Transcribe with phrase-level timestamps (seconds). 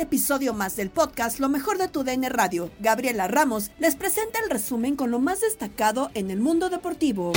[0.00, 2.70] Episodio más del podcast Lo mejor de tu DN Radio.
[2.80, 7.32] Gabriela Ramos les presenta el resumen con lo más destacado en el mundo deportivo.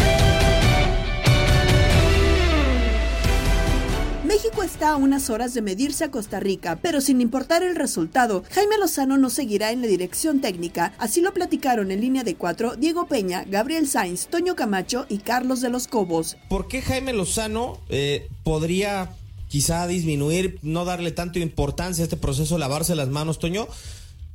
[4.23, 8.43] México está a unas horas de medirse a Costa Rica, pero sin importar el resultado,
[8.51, 12.75] Jaime Lozano no seguirá en la dirección técnica, así lo platicaron en línea de cuatro
[12.75, 16.37] Diego Peña, Gabriel Sainz, Toño Camacho y Carlos de los Cobos.
[16.49, 19.11] ¿Por qué Jaime Lozano eh, podría
[19.53, 23.67] quizá disminuir, no darle tanto importancia a este proceso, lavarse las manos, Toño,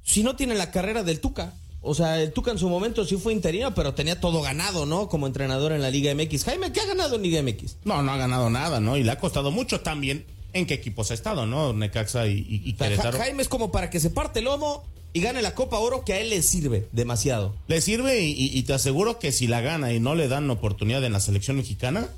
[0.04, 1.54] si no tiene la carrera del Tuca?
[1.82, 5.08] O sea, el Tuca en su momento sí fue interino, pero tenía todo ganado, ¿no?
[5.08, 6.44] Como entrenador en la Liga MX.
[6.44, 7.78] Jaime, ¿qué ha ganado en Liga MX?
[7.82, 8.96] No, no ha ganado nada, ¿no?
[8.96, 11.72] Y le ha costado mucho también en qué equipos ha estado, ¿no?
[11.72, 13.10] Necaxa y, y, Ja-.
[13.10, 14.84] Jaime es como para que se parte el lomo
[15.14, 17.56] y gane la Copa Oro que a él le sirve demasiado.
[17.66, 21.12] Le sirve y te aseguro que si la gana y no le dan oportunidad en
[21.12, 22.08] la selección mexicana,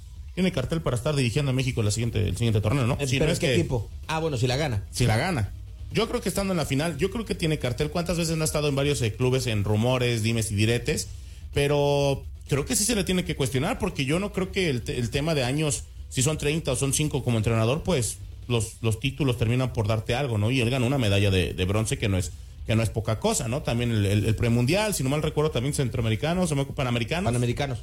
[0.41, 2.97] tiene cartel para estar dirigiendo a México la siguiente, el siguiente torneo, ¿no?
[2.99, 3.89] Eh, Si ¿Pero no es qué que- equipo?
[4.07, 4.85] Ah, bueno, si la gana.
[4.91, 5.53] Si la gana.
[5.93, 7.91] Yo creo que estando en la final, yo creo que tiene cartel.
[7.91, 11.09] ¿Cuántas veces no ha estado en varios eh, clubes en rumores, dimes y diretes?
[11.53, 14.83] Pero creo que sí se le tiene que cuestionar porque yo no creo que el,
[14.87, 18.19] el tema de años, si son 30 o son 5 como entrenador, pues
[18.49, 20.51] los, los títulos terminan por darte algo, ¿no?
[20.51, 22.33] Y él ganó una medalla de, de bronce que no es
[22.67, 23.63] que no es poca cosa, ¿no?
[23.63, 27.25] También el, el- el premundial, si no mal recuerdo, también centroamericanos, o me- panamericanos.
[27.25, 27.81] Panamericanos.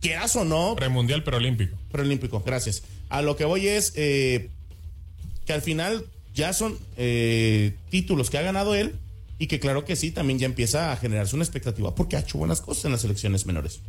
[0.00, 1.76] Quieras o no, Premundial, pero olímpico.
[1.92, 2.82] Preolímpico, gracias.
[3.08, 4.48] A lo que voy es eh,
[5.46, 8.94] que al final ya son eh, títulos que ha ganado él
[9.38, 12.38] y que claro que sí, también ya empieza a generarse una expectativa porque ha hecho
[12.38, 13.80] buenas cosas en las selecciones menores.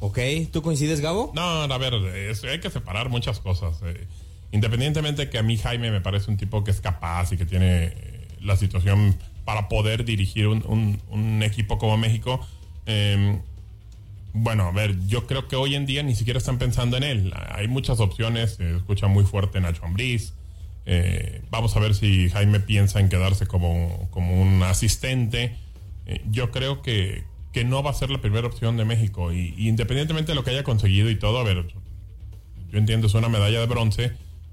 [0.00, 0.18] Ok,
[0.52, 1.32] ¿tú coincides, Gabo?
[1.34, 3.76] No, a ver, es- hay que separar muchas cosas.
[3.84, 4.06] eh.
[4.52, 7.84] independientemente que a mí Jaime me parece un tipo que es capaz y que tiene
[7.86, 9.16] eh, la situación
[9.46, 12.46] para poder dirigir un, un- un equipo como México.
[12.86, 13.40] eh,
[14.34, 17.34] bueno, a ver, yo creo que hoy en día ni siquiera están pensando en él.
[17.50, 20.34] Hay muchas opciones, se escucha muy fuerte Nacho Ambriz.
[20.86, 25.56] Eh, vamos a ver si Jaime piensa en quedarse como, como un asistente.
[26.06, 29.32] Eh, yo creo que, que no va a ser la primera opción de México.
[29.32, 31.66] Y, independientemente de lo que haya conseguido y todo, a ver,
[32.70, 34.12] yo entiendo, es una medalla de bronce,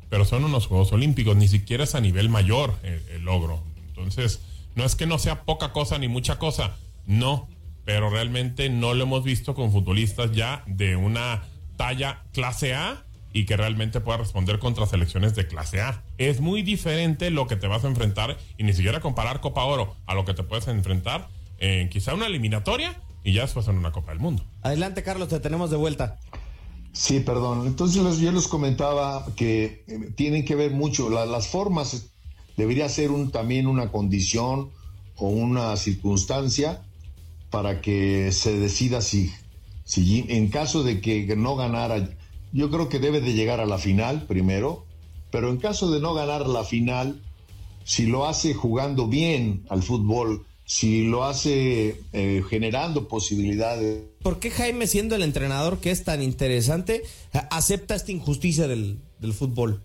[0.10, 3.64] pero son unos Juegos Olímpicos, ni siquiera es a nivel mayor el, el logro.
[3.88, 4.42] Entonces,
[4.75, 6.75] no es que no sea poca cosa ni mucha cosa,
[7.08, 7.48] no,
[7.89, 11.41] pero realmente no lo hemos visto con futbolistas ya de una
[11.75, 13.03] talla clase A
[13.33, 16.03] y que realmente pueda responder contra selecciones de clase A.
[16.19, 19.95] Es muy diferente lo que te vas a enfrentar y ni siquiera comparar Copa Oro
[20.06, 23.91] a lo que te puedes enfrentar en quizá una eliminatoria y ya después en una
[23.91, 24.44] Copa del Mundo.
[24.62, 26.19] Adelante, Carlos, te tenemos de vuelta.
[26.91, 27.65] Sí, perdón.
[27.65, 32.12] Entonces yo les comentaba que eh, tienen que ver mucho, las formas
[32.56, 34.69] debería ser un, también una condición
[35.15, 36.83] o una circunstancia
[37.50, 39.31] para que se decida si,
[39.84, 42.10] si en caso de que no ganara,
[42.51, 44.86] yo creo que debe de llegar a la final primero,
[45.31, 47.22] pero en caso de no ganar la final,
[47.84, 54.04] si lo hace jugando bien al fútbol, si lo hace eh, generando posibilidades.
[54.22, 57.01] ¿Por qué Jaime, siendo el entrenador que es tan interesante,
[57.50, 59.00] acepta esta injusticia del,
[59.34, 59.81] fútbol?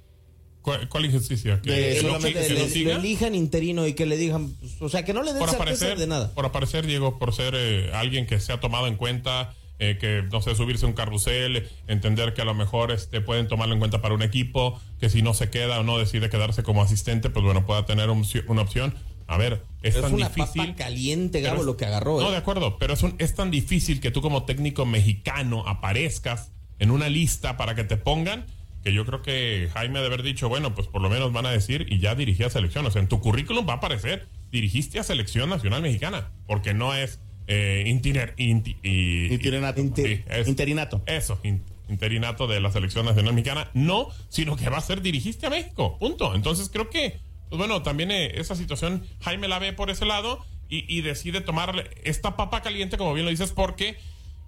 [0.64, 1.60] ¿Cuál, injusticia?
[1.60, 5.40] ¿Que, solamente le, elijan interino y que le digan, o sea, que no le den
[5.40, 6.32] por aparecer, de nada.
[6.32, 10.22] Por aparecer, Diego, por ser eh, alguien que se ha tomado en cuenta, eh, que
[10.32, 14.00] no sé, subirse un carrusel, entender que a lo mejor este, pueden tomarlo en cuenta
[14.00, 17.44] para un equipo, que si no se queda o no decide quedarse como asistente, pues
[17.44, 18.94] bueno, pueda tener una opción.
[19.26, 20.62] A ver, es, tan una difícil.
[20.62, 22.20] Papa caliente, Gabo, lo que agarró.
[22.22, 22.32] No, ¿eh?
[22.32, 27.10] de acuerdo, pero es, es tan difícil que tú como técnico mexicano aparezcas en una
[27.10, 28.46] lista para que te pongan
[28.84, 31.50] que yo creo que Jaime de haber dicho, bueno, pues por lo menos van a
[31.50, 32.86] decir y ya dirigí a selección.
[32.86, 36.94] O sea, en tu currículum va a aparecer, dirigiste a selección nacional mexicana, porque no
[36.94, 39.80] es eh, intiner, interinato.
[39.80, 41.02] interinato.
[41.06, 41.40] Eso,
[41.88, 43.70] interinato de la selección nacional mexicana.
[43.74, 45.98] No, sino que va a ser dirigiste a México.
[45.98, 46.34] Punto.
[46.34, 47.18] Entonces creo que
[47.54, 51.88] pues bueno, también eh, esa situación Jaime la ve por ese lado y, decide tomar
[52.02, 53.96] esta papa caliente, como bien lo dices, porque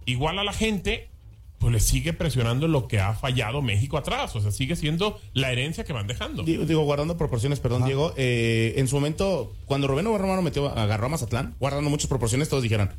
[0.06, 1.08] igual a la gente
[1.58, 4.34] pues le sigue presionando lo que ha fallado México atrás.
[4.36, 6.42] O sea, sigue siendo la herencia que van dejando.
[6.42, 8.12] Digo, guardando proporciones, perdón, Diego.
[8.16, 12.62] Eh, en su momento, cuando Rubén Romano metió, agarró a Mazatlán, guardando muchas proporciones, todos
[12.62, 12.90] dijeron,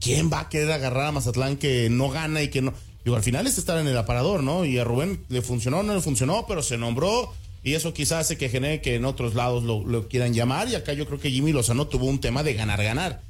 [0.00, 2.74] ¿quién va a querer agarrar a Mazatlán que no gana y que no?
[3.04, 4.64] Digo, al final es estar en el aparador, ¿no?
[4.64, 7.32] Y a Rubén le funcionó, no le funcionó, pero se nombró
[7.64, 10.68] y eso quizás hace que genere que en otros lados lo, quieran llamar.
[10.68, 13.22] Y acá yo creo que Jimmy Lozano tuvo un tema de ganar-ganar.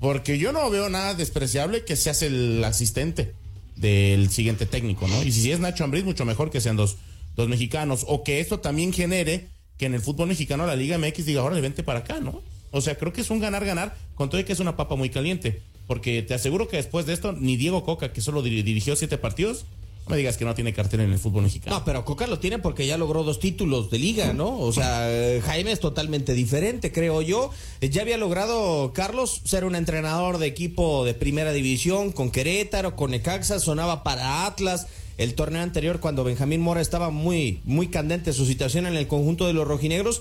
[0.00, 3.32] Porque yo no veo nada despreciable que seas el asistente
[3.76, 5.22] del siguiente técnico, ¿no?
[5.22, 6.96] Y si es Nacho Ambriz, mucho mejor que sean dos,
[7.36, 8.04] dos mexicanos.
[8.08, 11.60] O que esto también genere que en el fútbol mexicano la Liga MX diga, ahora
[11.60, 12.42] vente para acá, ¿no?
[12.70, 15.10] O sea, creo que es un ganar-ganar, con todo y que es una papa muy
[15.10, 15.62] caliente.
[15.86, 19.66] Porque te aseguro que después de esto, ni Diego Coca, que solo dirigió siete partidos,
[20.06, 21.76] no me digas que no tiene cartera en el fútbol mexicano.
[21.76, 24.56] No, pero Coca lo tiene porque ya logró dos títulos de liga, ¿no?
[24.60, 25.08] O sea,
[25.44, 27.50] Jaime es totalmente diferente, creo yo.
[27.80, 33.10] Ya había logrado, Carlos, ser un entrenador de equipo de primera división con Querétaro, con
[33.10, 34.86] Necaxa, sonaba para Atlas.
[35.18, 39.46] El torneo anterior, cuando Benjamín Mora estaba muy, muy candente su situación en el conjunto
[39.46, 40.20] de los rojinegros.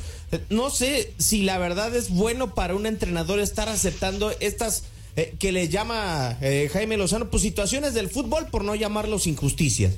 [0.50, 4.84] No sé si la verdad es bueno para un entrenador estar aceptando estas
[5.18, 9.94] eh, que le llama eh, Jaime Lozano, pues situaciones del fútbol por no llamarlos injusticias.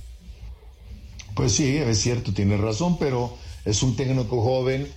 [1.36, 3.36] Pues sí, es cierto, tiene razón, pero
[3.66, 4.88] es un técnico joven,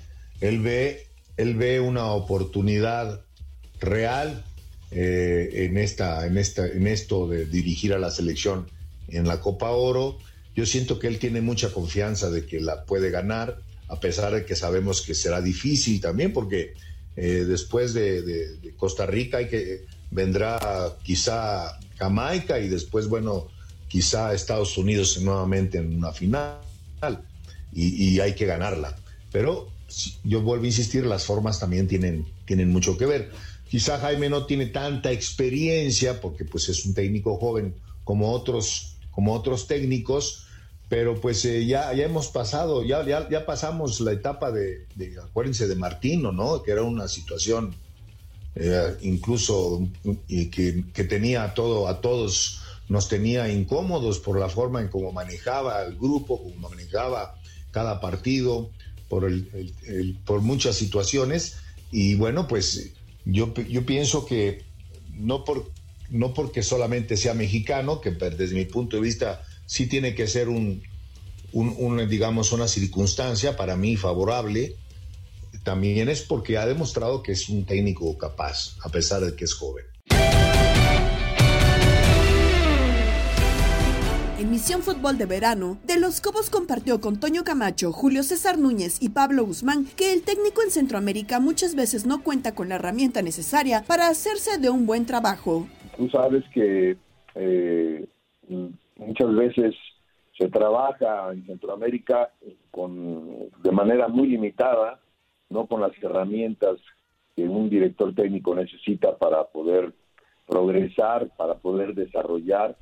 [0.43, 1.07] él ve,
[1.39, 3.23] él ve una oportunidad
[3.81, 4.45] real
[4.91, 8.67] eh, en, esta, en, esta, en esto de dirigir a la selección
[9.09, 10.19] en la Copa Oro.
[10.55, 14.45] Yo siento que él tiene mucha confianza de que la puede ganar, a pesar de
[14.45, 16.75] que sabemos que será difícil también, porque
[17.17, 23.49] después de, Costa Rica hay que vendrá quizá Jamaica y después, bueno,
[23.89, 26.59] quizá Estados Unidos nuevamente en una final
[27.73, 28.97] y, hay que ganarla.
[29.33, 29.69] Pero
[30.25, 33.31] yo vuelvo a insistir, las formas también tienen, tienen mucho que ver.
[33.69, 37.75] Quizá Jaime no tiene tanta experiencia porque pues es un técnico joven
[38.05, 40.47] como otros, como otros técnicos,
[40.89, 45.69] pero pues eh, ya, ya hemos pasado, ya, ya, pasamos la etapa de, de, acuérdense
[45.69, 46.65] de Martino, ¿no?
[46.65, 47.77] Que era una situación
[48.55, 49.89] eh, incluso
[50.29, 55.83] que, que, tenía todo, a todos nos tenía incómodos por la forma en cómo manejaba
[55.85, 57.37] el grupo, cómo manejaba
[57.71, 58.71] cada partido,
[59.09, 59.31] por,
[60.25, 61.59] por muchas situaciones.
[61.93, 62.93] Y bueno, pues
[63.25, 64.65] yo, yo pienso que
[65.13, 65.71] no, por,
[66.09, 70.49] no porque solamente sea mexicano, que desde mi punto de vista sí tiene que ser
[70.49, 70.83] un,
[71.53, 74.77] un digamos, una circunstancia para mí favorable,
[75.65, 79.55] también es porque ha demostrado que es un técnico capaz, a pesar de que es
[79.55, 79.85] joven.
[84.39, 89.03] En Misión Fútbol de Verano, De los Cobos compartió con Toño Camacho, Julio César Núñez
[89.03, 93.21] y Pablo Guzmán que el técnico en Centroamérica muchas veces no cuenta con la herramienta
[93.21, 95.67] necesaria para hacerse de un buen trabajo.
[95.97, 96.97] Tú sabes que
[97.35, 98.07] eh,
[98.97, 99.75] muchas veces
[100.39, 102.33] se trabaja en Centroamérica
[102.71, 104.99] con, de manera muy limitada
[105.51, 106.79] no con las herramientas
[107.37, 109.93] que un director técnico necesita para poder
[110.47, 112.77] progresar, para poder desarrollar,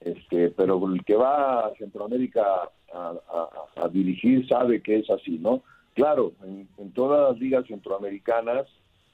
[0.00, 5.62] este, pero el que va a Centroamérica a, dirigir sabe que es así, ¿no?
[5.94, 8.66] Claro, en, todas las ligas centroamericanas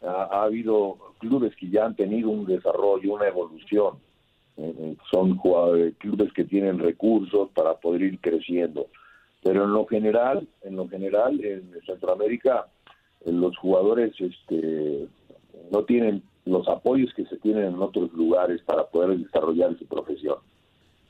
[0.03, 3.95] ha, habido clubes que ya han tenido un desarrollo, una evolución.
[4.57, 5.39] Eh, eh, son
[5.99, 8.89] clubes que tienen recursos para poder ir creciendo.
[9.43, 12.67] Pero en lo general, en lo general, en Centroamérica,
[13.25, 15.09] los jugadores este,
[15.71, 20.37] no tienen los apoyos que se tienen en otros lugares para poder desarrollar su profesión.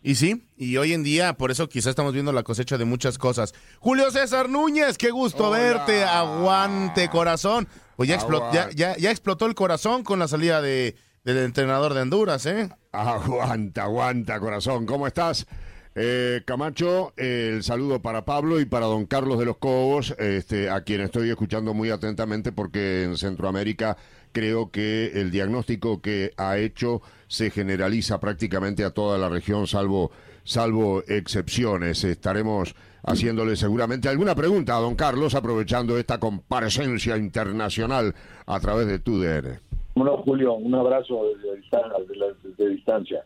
[0.03, 3.17] Y sí, y hoy en día, por eso quizás estamos viendo la cosecha de muchas
[3.17, 3.55] cosas.
[3.81, 7.67] Julio César Núñez, qué gusto verte, aguante corazón.
[7.97, 10.95] Pues ya, explotó, ya, ya, explotó el corazón con la salida de,
[11.25, 12.69] del entrenador de Honduras, ¿eh?
[12.93, 15.47] Aguanta, aguanta corazón, ¿cómo estás?
[15.97, 20.83] Eh, Camacho, el saludo para Pablo y para don Carlos de los Cobos, este, a
[20.83, 23.97] quien estoy escuchando muy atentamente porque en Centroamérica
[24.33, 30.11] creo que el diagnóstico que ha hecho se generaliza prácticamente a toda la región, salvo,
[30.43, 32.03] salvo excepciones.
[32.03, 32.75] Estaremos
[33.05, 38.15] haciéndole seguramente alguna pregunta a don Carlos, aprovechando esta comparecencia internacional
[38.47, 39.61] a través de TUDN.
[39.95, 43.25] Bueno, Julio, un abrazo desde, distancia.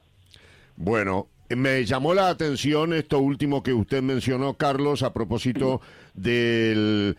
[0.77, 5.81] Bueno, me llamó la atención esto último que usted mencionó, Carlos, a propósito
[6.15, 7.17] del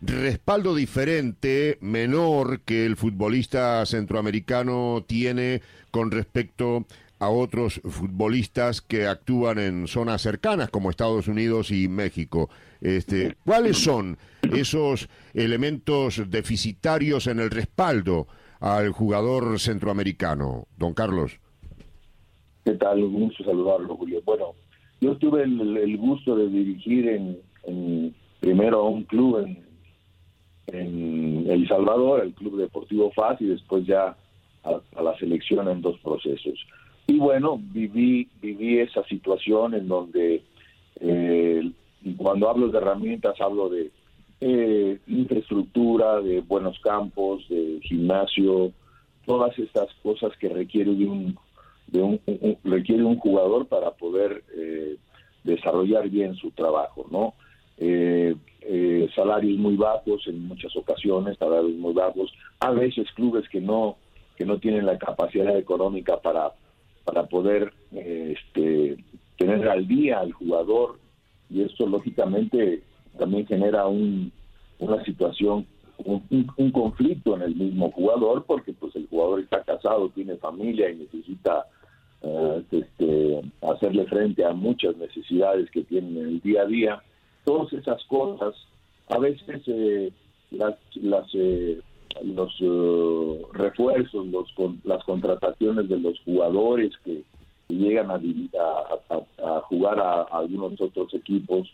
[0.00, 6.86] respaldo diferente, menor, que el futbolista centroamericano tiene con respecto
[7.18, 12.48] a otros futbolistas que actúan en zonas cercanas como Estados Unidos y México.
[12.80, 14.16] Este, ¿Cuáles son
[14.54, 18.26] esos elementos deficitarios en el respaldo
[18.58, 21.40] al jugador centroamericano, don Carlos?
[22.64, 23.02] ¿Qué tal?
[23.02, 24.20] Un gusto saludarlo, Julio.
[24.24, 24.54] Bueno,
[25.00, 29.64] yo tuve el, gusto de dirigir en, primero a un club en,
[30.66, 34.16] en El Salvador, el Club Deportivo FAS, y después ya
[34.64, 36.58] a, la selección en dos procesos.
[37.06, 40.42] Y bueno, viví, viví esa situación en donde
[41.00, 41.70] eh,
[42.16, 43.90] cuando hablo de herramientas hablo de
[44.40, 48.72] eh, infraestructura, de buenos campos, de gimnasio,
[49.26, 51.38] todas estas cosas que requiere de un,
[51.92, 52.20] de un,
[52.64, 54.96] requiere un jugador para poder eh,
[55.44, 57.34] desarrollar bien su trabajo, ¿no?
[57.78, 62.30] Eh, eh, salarios muy bajos en muchas ocasiones, salarios muy bajos,
[62.60, 63.96] a veces clubes que no
[64.36, 66.52] que no tienen la capacidad económica para
[67.04, 69.02] para poder eh, este,
[69.38, 70.98] tener al día al jugador
[71.48, 72.82] y esto lógicamente
[73.18, 74.30] también genera un,
[74.78, 75.66] una situación
[75.98, 80.96] un, conflicto en el mismo jugador porque pues el jugador está casado tiene familia y
[80.96, 81.66] necesita
[82.22, 87.02] eh, este, hacerle frente a muchas necesidades que tienen en el día a día.
[87.44, 88.54] Todas esas cosas,
[89.08, 90.12] a veces eh,
[90.50, 91.80] las, las eh,
[92.22, 94.52] los eh, refuerzos, los,
[94.84, 97.22] las contrataciones de los jugadores que,
[97.68, 101.70] llegan a, a, jugar a, algunos otros equipos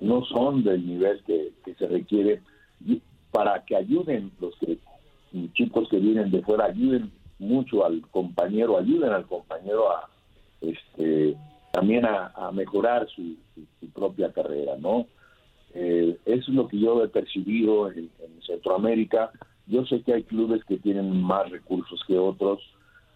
[0.00, 2.40] no son del nivel que, se requiere.
[3.30, 4.78] Para que ayuden los que
[5.52, 10.08] chicos que vienen de fuera ayuden mucho al compañero ayuden al compañero a
[10.60, 11.36] este
[11.72, 13.34] también a, mejorar su,
[13.92, 15.06] propia carrera, ¿no?
[15.74, 18.10] Eh, eso es lo que yo he percibido en,
[18.46, 19.32] Centroamérica.
[19.66, 22.60] Yo sé que hay clubes que tienen más recursos que otros,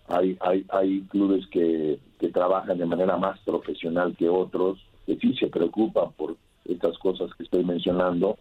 [0.08, 5.34] hay, hay, hay clubes que, que trabajan de manera más profesional que otros, que sí
[5.34, 8.38] se preocupan por estas cosas que estoy mencionando,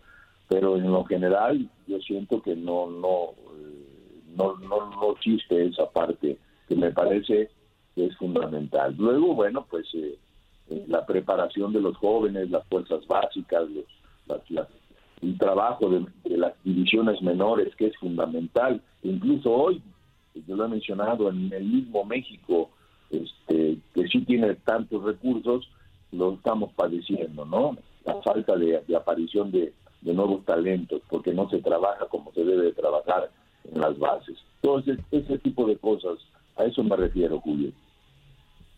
[0.48, 3.77] pero en lo general yo siento que no, no, eh,
[4.38, 7.50] no, no, no existe esa parte que me parece
[7.96, 8.96] es fundamental.
[8.98, 10.18] Luego, bueno, pues eh,
[10.70, 13.86] eh, la preparación de los jóvenes, las fuerzas básicas, los,
[15.22, 16.06] el trabajo de,
[16.38, 18.82] las divisiones menores, que es fundamental.
[19.04, 19.82] Incluso hoy,
[20.48, 22.70] yo lo he mencionado, en el mismo México,
[23.10, 25.68] este, que sí tiene tantos recursos,
[26.12, 27.78] lo estamos padeciendo, ¿no?
[28.06, 32.72] La falta de, aparición de, de, nuevos talentos, porque no se trabaja como se debe
[32.74, 33.32] trabajar
[33.74, 34.38] en las bases.
[34.62, 36.18] Entonces, ese tipo de cosas,
[36.58, 37.72] a eso me refiero, Julio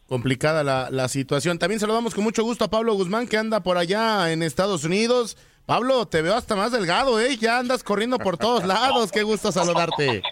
[0.10, 1.60] complicada la, la, situación.
[1.60, 5.38] También saludamos con mucho gusto a Pablo Guzmán, que anda por allá en Estados Unidos.
[5.68, 7.38] Pablo, te veo hasta más delgado, ¿eh?
[7.38, 9.12] Ya andas corriendo por todos lados.
[9.12, 10.24] Qué gusto saludarte.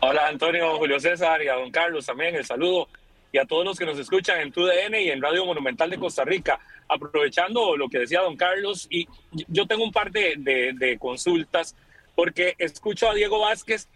[0.00, 2.88] Hola, Antonio, Julio César y a don Carlos también, el saludo.
[3.32, 6.24] Y a todos los que nos escuchan en TUDN y en Radio Monumental de Costa
[6.24, 6.58] Rica.
[6.88, 9.06] Aprovechando lo que decía don Carlos, y
[9.46, 11.76] yo tengo un par de, de, de consultas,
[12.20, 13.88] porque escucho a Diego Vázquez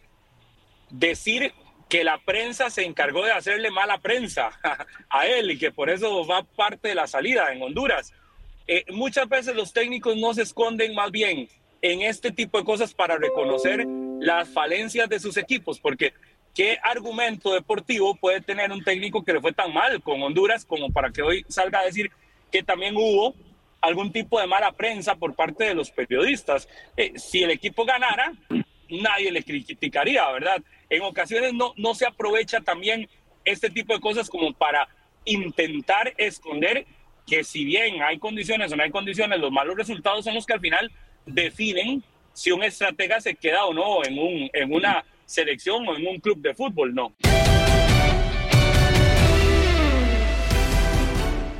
[0.88, 1.52] decir
[1.90, 4.58] que la prensa se encargó de hacerle mala prensa
[5.10, 8.14] a él y que por eso va parte de la salida en Honduras.
[8.66, 11.50] Eh, muchas veces los técnicos no se esconden más bien
[11.82, 13.86] en este tipo de cosas para reconocer
[14.20, 16.14] las falencias de sus equipos, porque
[16.54, 20.90] ¿qué argumento deportivo puede tener un técnico que le fue tan mal con Honduras como
[20.90, 22.10] para que hoy salga a decir
[22.50, 23.34] que también hubo
[23.84, 26.68] algún tipo de mala prensa por parte de los periodistas?
[26.96, 28.32] Eh, si el equipo ganara,
[28.88, 30.62] nadie le criticaría, ¿verdad?
[30.90, 33.08] En ocasiones no, no se aprovecha también
[33.44, 34.88] este tipo de cosas como para
[35.24, 36.86] intentar esconder
[37.26, 40.52] que si bien hay condiciones o no hay condiciones, los malos resultados son los que
[40.52, 40.90] al final
[41.26, 46.06] definen si un estratega se queda o no en, un, en una selección o en
[46.06, 47.14] un club de fútbol, no.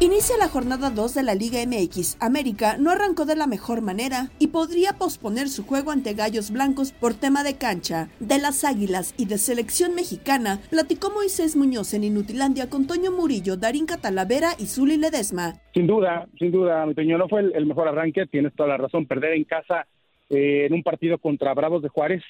[0.01, 2.19] Inicia la jornada 2 de la Liga MX.
[2.21, 6.93] América no arrancó de la mejor manera y podría posponer su juego ante Gallos Blancos
[6.93, 8.09] por tema de cancha.
[8.19, 13.57] De las Águilas y de selección mexicana, platicó Moisés Muñoz en Inutilandia con Toño Murillo,
[13.57, 15.55] Darín Catalavera y Zuli Ledesma.
[15.73, 19.07] Sin duda, sin duda, mi Toño, no fue el, mejor arranque, tienes toda la razón.
[19.07, 19.87] Perder en casa
[20.29, 22.23] eh, en un partido contra Bravos de Juárez,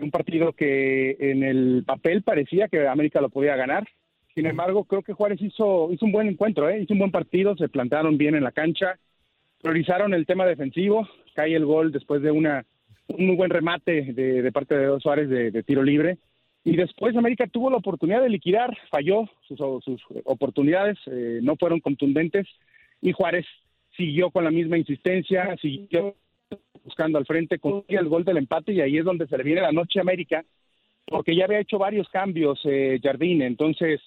[0.00, 3.86] un partido que en el papel parecía que América lo podía ganar
[4.38, 6.80] sin embargo, creo que Juárez hizo, hizo un buen encuentro, ¿eh?
[6.80, 8.96] hizo un buen partido, se plantaron bien en la cancha,
[9.60, 12.64] priorizaron el tema defensivo, cae el gol después de una,
[13.08, 16.18] un muy buen remate de, parte de Suárez de, tiro libre.
[16.62, 21.80] Y después América tuvo la oportunidad de liquidar, falló sus, sus oportunidades, eh, no fueron
[21.80, 22.46] contundentes
[23.02, 23.44] y Juárez
[23.96, 26.14] siguió con la misma insistencia, siguió
[26.84, 29.62] buscando al frente, con el gol del empate y ahí es donde se le viene
[29.62, 30.44] la noche a América,
[31.06, 34.00] porque ya había hecho varios cambios eh, Jardín, entonces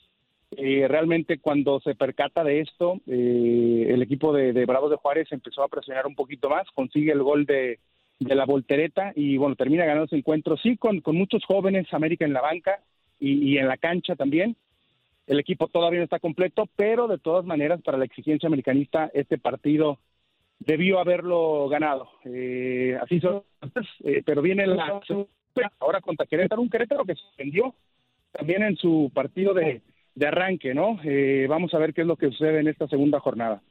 [0.58, 5.64] eh, realmente cuando se percata de esto, eh, el equipo de, Bravos de Juárez empezó
[5.64, 7.80] a presionar un poquito más, consigue el gol de,
[8.20, 12.34] la voltereta y bueno, termina ganando ese encuentro, sí, con, con muchos jóvenes, América en
[12.34, 12.82] la banca
[13.20, 14.56] y, en la cancha también.
[15.26, 19.38] El equipo todavía no está completo, pero de todas maneras, para la exigencia americanista, este
[19.38, 20.00] partido
[20.60, 22.10] debió haberlo ganado.
[22.26, 23.44] Eh, así son,
[24.26, 25.02] pero viene la
[25.80, 27.74] ahora contra Querétaro, un Querétaro que suspendió
[28.32, 29.82] también en su partido de,
[30.16, 31.00] de arranque, ¿no?
[31.04, 33.62] Eh, vamos a ver qué es lo que sucede en esta segunda jornada.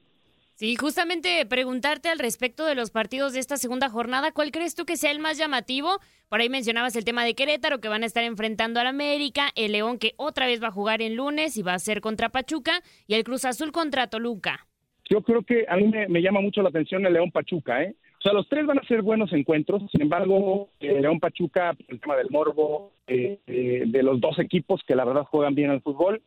[0.61, 4.85] Sí, justamente preguntarte al respecto de los partidos de esta segunda jornada, ¿cuál crees tú
[4.85, 6.01] que sea el más llamativo?
[6.29, 9.73] Por ahí mencionabas el tema de Querétaro, que van a estar enfrentando al América, el
[9.73, 12.83] León, que otra vez va a jugar en lunes y va a ser contra Pachuca,
[13.07, 14.67] y el Cruz Azul contra Toluca.
[15.09, 17.97] Yo creo que a mí me, llama mucho la atención el León Pachuca, ¿eh?
[18.21, 22.01] O sea, los tres van a ser buenos encuentros, sin embargo, el León Pachuca, el
[22.01, 25.81] tema del morbo, eh, eh, de los dos equipos que la verdad juegan bien al
[25.81, 26.21] fútbol,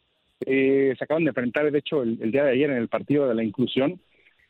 [0.46, 3.36] eh, se acaban de enfrentar, de hecho, el, día de ayer en el partido de
[3.36, 4.00] la inclusión.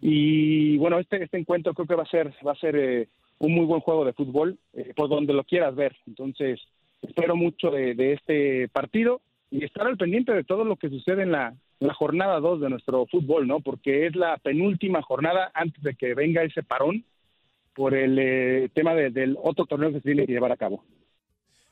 [0.02, 3.08] Y bueno, este, este encuentro creo que va a ser, va a ser eh,
[3.40, 5.96] un muy buen juego de fútbol, eh, por donde lo quieras ver.
[6.08, 6.60] Entonces,
[7.02, 11.32] espero mucho de, este partido y estar al pendiente de todo lo que sucede en
[11.32, 11.56] la,
[11.96, 13.60] jornada 2 de nuestro fútbol, ¿no?
[13.60, 17.04] Porque es la penúltima jornada antes de que venga ese parón
[17.76, 20.84] por el tema del otro torneo que se tiene que llevar a cabo.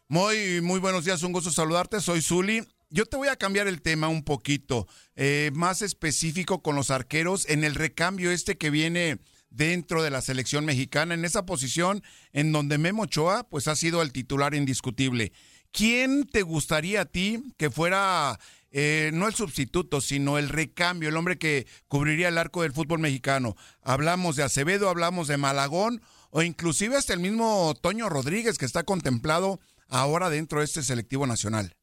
[0.08, 2.00] Muy, muy buenos días, un gusto saludarte.
[2.00, 2.62] Soy Zuli
[2.92, 4.86] yo te voy a cambiar el tema un poquito,
[5.16, 10.22] eh, más específico con los arqueros en el recambio este que viene dentro de la
[10.22, 15.32] selección mexicana, en esa posición en donde Memo Ochoa pues ha sido el titular indiscutible.
[15.72, 18.38] ¿Quién te gustaría a ti que fuera
[18.72, 23.00] eh, no el sustituto, sino el recambio, el hombre que cubriría el arco del fútbol
[23.00, 23.56] mexicano?
[23.82, 28.84] Hablamos de Acevedo, hablamos de Malagón o inclusive hasta el mismo Toño Rodríguez que está
[28.84, 31.74] contemplado ahora dentro de este selectivo nacional.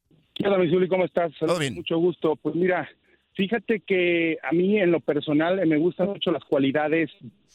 [0.43, 1.31] Hola, Misuli, ¿cómo estás?
[1.73, 2.35] Mucho gusto.
[2.37, 2.89] Pues mira,
[3.33, 7.11] fíjate que a mí en lo personal me gustan mucho las cualidades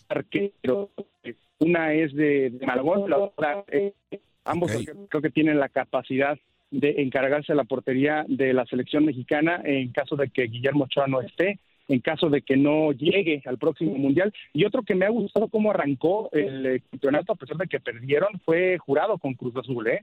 [0.08, 0.90] arquero.
[1.58, 3.94] Una es de, de Malagón, la otra, eh,
[4.44, 4.70] ambos
[5.08, 6.38] creo que tienen la capacidad
[6.74, 11.06] de encargarse de la portería de la selección mexicana en caso de que Guillermo Ochoa
[11.06, 14.32] no esté, en caso de que no llegue al próximo mundial.
[14.52, 17.78] Y otro que me ha gustado cómo arrancó el eh, campeonato, a pesar de que
[17.78, 19.86] perdieron, fue jurado con Cruz Azul.
[19.86, 20.00] ¿eh?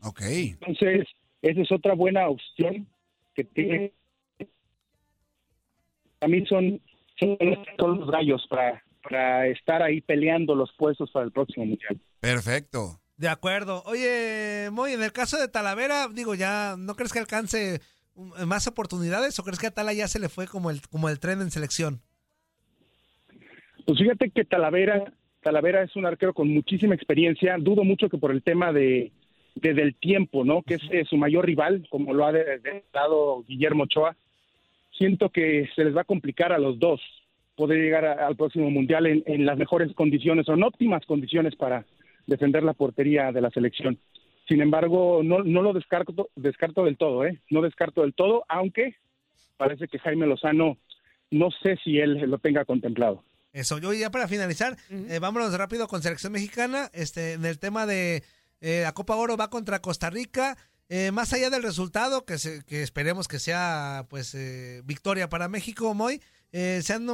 [0.59, 1.07] Entonces,
[1.41, 2.87] esa es otra buena opción
[3.35, 3.91] que tiene.
[6.21, 6.79] A mí son,
[7.19, 7.37] son,
[7.97, 11.99] los gallos para, para estar ahí peleando los puestos para el próximo mundial.
[12.21, 13.00] Perfecto.
[13.21, 13.83] De acuerdo.
[13.85, 17.79] Oye, Moy, en el caso de Talavera, digo, ya, ¿no crees que alcance
[18.47, 21.19] más oportunidades o crees que a Tala ya se le fue como el, como el
[21.19, 22.01] tren en selección?
[23.85, 27.57] Pues fíjate que Talavera, Talavera es un arquero con muchísima experiencia.
[27.59, 29.11] Dudo mucho que por el tema de,
[29.53, 30.63] desde el tiempo, ¿no?
[30.63, 32.33] Que es su mayor rival, como lo ha
[32.91, 34.15] dado Guillermo Ochoa.
[34.97, 36.99] Siento que se les va a complicar a los dos
[37.55, 41.85] poder llegar al próximo mundial en, las mejores condiciones o en óptimas condiciones para
[42.27, 43.99] defender la portería de la selección.
[44.47, 47.39] Sin embargo, no, no lo descarto, descarto del todo, ¿eh?
[47.49, 48.95] No descarto del todo, aunque
[49.57, 50.77] parece que Jaime Lozano
[51.29, 53.23] no sé si él lo tenga contemplado.
[53.53, 57.85] Eso, yo ya para finalizar, eh, vámonos rápido con selección mexicana, este, en el tema
[57.85, 58.23] de
[58.61, 60.57] eh, la Copa Oro va contra Costa Rica.
[60.87, 62.35] Eh, más allá del resultado, que,
[62.67, 67.07] que esperemos que sea pues eh, victoria para México, Moy, se han,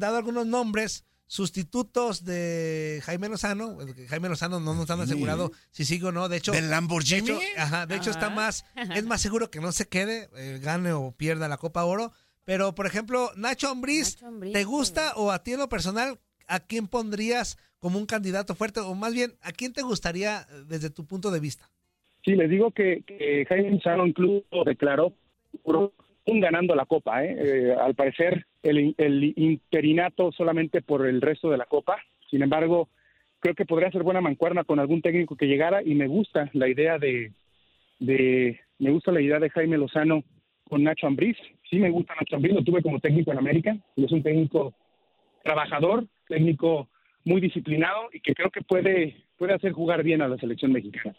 [0.00, 3.78] dado algunos nombres sustitutos de Jaime Lozano.
[4.10, 6.28] Jaime Lozano no nos han asegurado si sigue o no.
[6.28, 7.28] De hecho, ¿Del Lamborghini?
[7.28, 10.60] De hecho, ajá, de hecho está más, es más seguro que no se quede, eh,
[10.62, 12.12] gane o pierda la Copa Oro.
[12.44, 14.18] Pero, por ejemplo, Nacho Ambriz,
[14.52, 16.18] ¿te gusta o a ti en lo personal,
[16.48, 18.80] a quién pondrías como un candidato fuerte?
[18.80, 21.70] O más bien, ¿a quién te gustaría eh, desde tu punto de vista?
[22.26, 25.14] Sí, les digo que, que Jaime Lozano incluso declaró
[26.26, 27.24] un ganando la Copa.
[27.24, 27.36] ¿eh?
[27.38, 31.98] Eh, al parecer, el, el interinato solamente por el resto de la Copa.
[32.30, 32.88] Sin embargo,
[33.40, 36.68] creo que podría ser buena mancuerna con algún técnico que llegara y me gusta la
[36.68, 37.32] idea de,
[37.98, 40.22] de me gusta la idea de Jaime Lozano
[40.68, 41.36] con Nacho Ambriz.
[41.68, 44.74] Sí me gusta Nacho Ambriz, lo tuve como técnico en América y es un técnico
[45.42, 46.88] trabajador, técnico
[47.24, 51.14] muy disciplinado y que creo que puede, puede hacer jugar bien a la selección mexicana.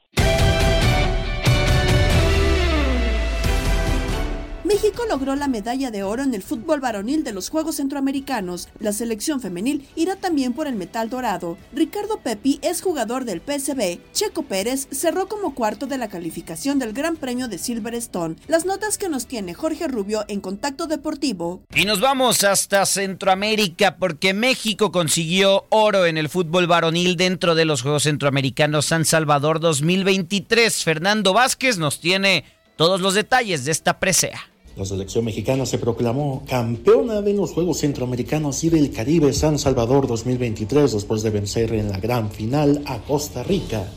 [4.63, 8.69] México logró la medalla de oro en el fútbol varonil de los Juegos Centroamericanos.
[8.79, 11.57] La selección femenil irá también por el metal dorado.
[11.73, 13.99] Ricardo Pepi es jugador del PSB.
[14.13, 18.37] Checo Pérez cerró como cuarto de la calificación del Gran Premio de Silverstone.
[18.47, 21.63] Las notas que nos tiene Jorge Rubio en Contacto Deportivo.
[21.75, 27.65] Y nos vamos hasta Centroamérica porque México consiguió oro en el fútbol varonil dentro de
[27.65, 30.85] los Juegos Centroamericanos San Salvador 2023.
[30.85, 32.45] Fernando Vázquez nos tiene
[32.77, 34.52] todos los detalles de esta presea.
[34.75, 40.07] La selección mexicana se proclamó campeona de los Juegos Centroamericanos y del Caribe San Salvador
[40.07, 43.87] 2023 después de vencer en la gran final a Costa Rica.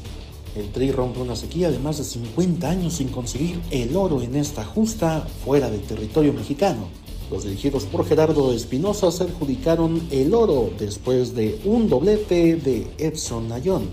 [0.54, 4.36] El Tri rompe una sequía de más de 50 años sin conseguir el oro en
[4.36, 6.88] esta justa fuera del territorio mexicano.
[7.30, 13.48] Los dirigidos por Gerardo Espinosa se adjudicaron el oro después de un doblete de Edson
[13.48, 13.88] Nayón.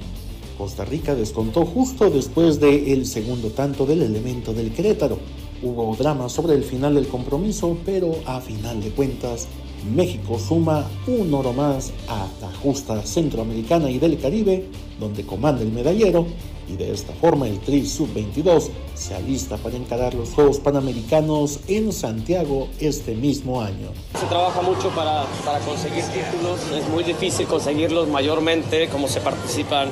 [0.57, 5.17] Costa Rica descontó justo después del segundo tanto del elemento del Querétaro.
[5.63, 9.47] Hubo drama sobre el final del compromiso, pero a final de cuentas,
[9.95, 14.67] México suma un oro más a la justa centroamericana y del Caribe,
[14.99, 16.25] donde comanda el medallero,
[16.67, 21.93] y de esta forma el Tri Sub-22 se alista para encarar los Juegos Panamericanos en
[21.93, 23.87] Santiago este mismo año.
[24.19, 29.87] Se trabaja mucho para, para conseguir títulos, es muy difícil conseguirlos mayormente, como se participan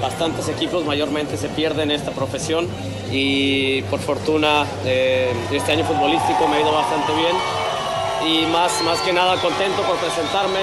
[0.00, 2.66] bastantes equipos mayormente se pierden esta profesión
[3.10, 7.36] y por fortuna eh, este año futbolístico me ha ido bastante bien
[8.22, 10.60] y más, más que nada contento por presentarme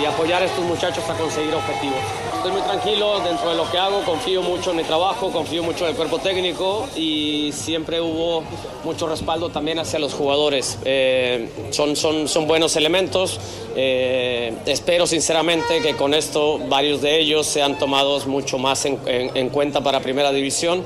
[0.00, 1.96] y, apoyar a estos muchachos a conseguir objetivos.
[2.36, 5.84] Estoy muy tranquilo dentro de lo que hago, confío mucho en mi trabajo, confío mucho
[5.84, 8.42] en el cuerpo técnico y siempre hubo
[8.84, 10.78] mucho respaldo también hacia los jugadores.
[10.84, 13.40] Eh, son, son, son buenos elementos.
[13.74, 19.30] Eh, espero sinceramente que con esto varios de ellos sean tomados mucho más en, en-
[19.34, 20.82] en cuenta para Primera División.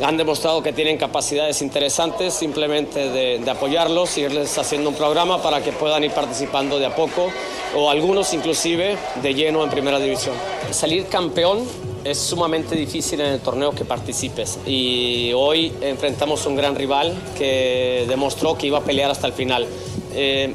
[0.00, 5.72] Han demostrado que tienen capacidades interesantes, simplemente de, apoyarlos, irles haciendo un programa para que
[5.72, 7.30] puedan ir participando de a poco,
[7.76, 10.34] o algunos inclusive de lleno en Primera División.
[10.70, 11.64] Salir campeón
[12.04, 18.04] es sumamente difícil en el torneo que participes y hoy enfrentamos un gran rival que
[18.08, 19.66] demostró que iba a pelear hasta el final.
[20.14, 20.52] Eh,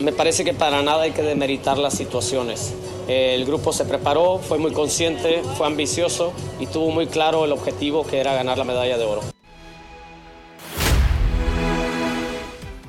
[0.00, 2.72] me parece que para nada hay que demeritar las situaciones.
[3.08, 8.06] El grupo se preparó, fue muy consciente, fue ambicioso y tuvo muy claro el objetivo
[8.06, 9.22] que era ganar la medalla de oro.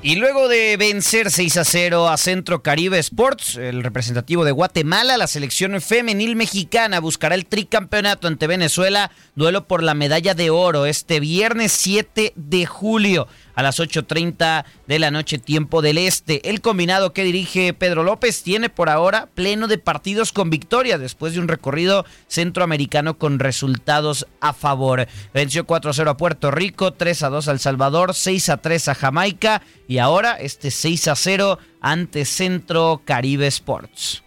[0.02, 5.18] Y luego de vencer 6 a 0 a Centro Caribe Sports, el representativo de Guatemala,
[5.18, 10.86] la selección femenil mexicana buscará el tricampeonato ante Venezuela, duelo por la medalla de oro
[10.86, 13.26] este viernes 7 de julio
[13.60, 16.48] a las 8.30 de la noche tiempo del este.
[16.48, 21.34] El combinado que dirige Pedro López tiene por ahora pleno de partidos con victoria después
[21.34, 25.06] de un recorrido centroamericano con resultados a favor.
[25.34, 30.68] Venció 4-0 a Puerto Rico, 3-2 a El Salvador, 6-3 a Jamaica y ahora este
[30.68, 34.22] 6-0 ante Centro Caribe Sports.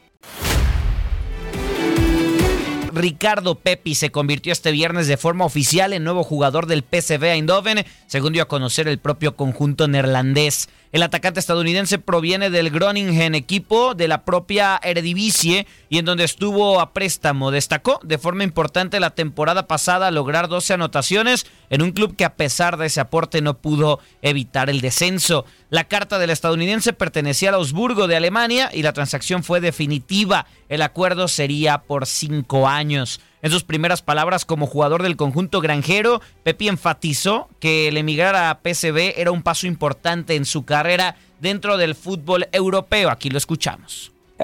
[2.93, 7.86] Ricardo Pepi se convirtió este viernes de forma oficial en nuevo jugador del PSV Eindhoven,
[8.06, 10.69] según dio a conocer el propio conjunto neerlandés.
[10.91, 16.79] El atacante estadounidense proviene del Groningen, equipo de la propia Eredivisie, y en donde estuvo
[16.79, 17.49] a préstamo.
[17.49, 22.36] Destacó de forma importante la temporada pasada lograr 12 anotaciones en un club que a
[22.36, 25.45] pesar de ese aporte no pudo evitar el descenso.
[25.73, 30.45] La carta del estadounidense pertenecía al Augsburgo de Alemania y la transacción fue definitiva.
[30.69, 33.21] El acuerdo sería por cinco años.
[33.41, 38.59] En sus primeras palabras como jugador del conjunto granjero, Pepi enfatizó que el emigrar a
[38.63, 43.09] PSV era un paso importante en su carrera dentro del fútbol europeo.
[43.09, 44.12] Aquí lo escuchamos.
[44.38, 44.43] Uh,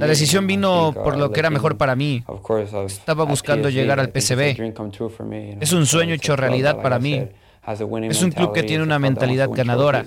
[0.00, 2.24] La decisión vino uh, por lo que era mejor para mí.
[2.86, 4.56] Estaba buscando llegar al PSV.
[5.60, 7.28] Es un sueño hecho realidad para mí.
[8.10, 10.02] Es un club que tiene una mentalidad ganadora.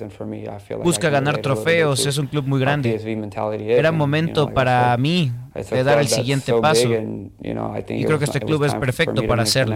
[0.83, 2.89] Busca ganar trofeos, es un club muy grande.
[3.77, 5.31] Era momento para mí
[5.69, 6.87] de dar el siguiente paso.
[7.99, 9.75] Y creo que este club es perfecto para hacerlo.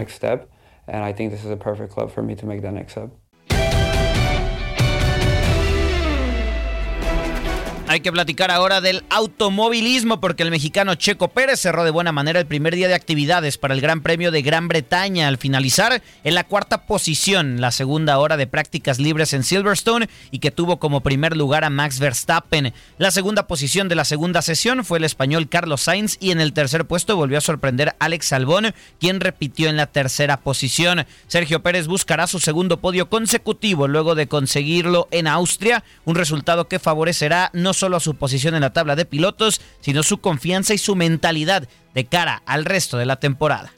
[7.95, 12.41] Hay que platicar ahora del automovilismo porque el mexicano Checo Pérez cerró de buena manera
[12.41, 16.35] el primer día de actividades para el Gran Premio de Gran Bretaña al finalizar en
[16.35, 21.03] la cuarta posición, la segunda hora de prácticas libres en Silverstone y que tuvo como
[21.03, 22.73] primer lugar a Max Verstappen.
[22.97, 26.51] La segunda posición de la segunda sesión fue el español Carlos Sainz y en el
[26.51, 31.05] tercer puesto volvió a sorprender Alex Albón, quien repitió en la tercera posición.
[31.27, 36.79] Sergio Pérez buscará su segundo podio consecutivo luego de conseguirlo en Austria, un resultado que
[36.79, 40.79] favorecerá no solo a su posición en la tabla de pilotos, sino su confianza y
[40.79, 43.73] su mentalidad de cara al resto de la temporada.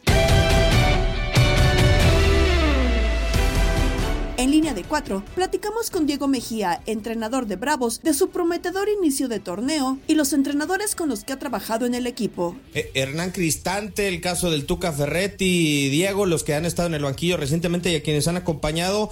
[4.38, 9.28] En línea de cuatro, platicamos con Diego Mejía, entrenador de Bravos, de su prometedor inicio
[9.28, 12.56] de torneo y los entrenadores con los que ha trabajado en el equipo.
[12.74, 17.04] Eh, Hernán Cristante, el caso del Tuca Ferretti, Diego, los que han estado en el
[17.04, 19.12] banquillo recientemente y a quienes han acompañado.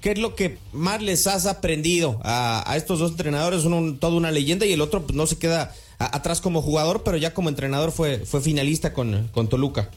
[0.00, 3.64] ¿Qué es lo que más les has aprendido a, estos dos entrenadores?
[3.64, 7.18] Uno toda una leyenda y el otro pues, no se queda atrás como jugador, pero
[7.18, 9.90] ya como entrenador fue, fue finalista con, con Toluca.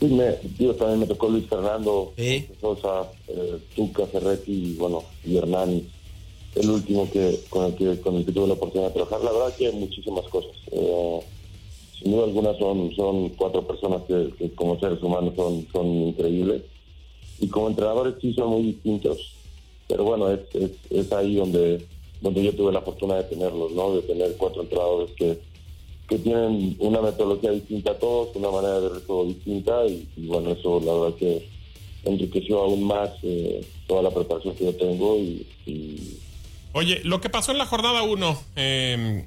[0.00, 0.32] Sí, me,
[0.74, 2.14] también me tocó Luis Fernando,
[2.60, 5.82] Sosa, eh, Tuca, Ferretti y bueno, y Hernán,
[6.54, 9.20] el último que con el que con el que tuve la oportunidad de trabajar.
[9.22, 10.52] La verdad que muchísimas cosas.
[10.70, 11.20] Eh,
[11.98, 16.62] sin duda alguna son, son cuatro personas que, que como seres humanos son, son increíbles
[17.38, 19.34] y como entrenadores sí son muy distintos,
[19.88, 20.40] pero bueno, es,
[20.90, 21.86] es, ahí donde,
[22.20, 23.94] donde yo tuve la fortuna de tenerlos, ¿no?
[23.94, 25.38] De tener cuatro entrenadores que,
[26.08, 30.80] que tienen una metodología distinta a todos, una manera de todo distinta y, bueno, eso
[30.80, 31.48] la verdad que
[32.04, 35.46] enriqueció aún más eh, toda la preparación que yo tengo y,
[36.72, 39.24] Oye, lo que pasó en la jornada 1, em,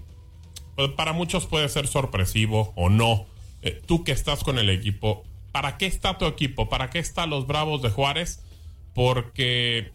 [0.76, 3.26] pues, para muchos puede ser sorpresivo o no.
[3.64, 6.70] Eh, tú que estás con el equipo, ¿para qué está tu equipo?
[6.70, 8.44] ¿Para qué están los Bravos de Juárez?
[8.94, 9.92] Porque,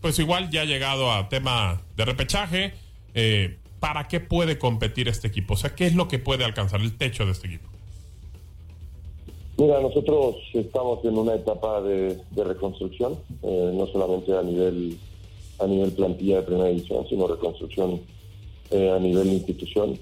[0.00, 2.74] pues igual ya ha llegado a tema de repechaje.
[3.14, 5.54] Eh, ¿Para qué puede competir este equipo?
[5.54, 7.68] O sea, ¿qué es lo que puede alcanzar el techo de este equipo?
[9.56, 14.98] Mira, nosotros estamos en una etapa de, reconstrucción, eh, no solamente a nivel
[15.58, 18.00] a nivel plantilla de primera división, sino reconstrucción
[18.70, 19.98] eh, a nivel institución.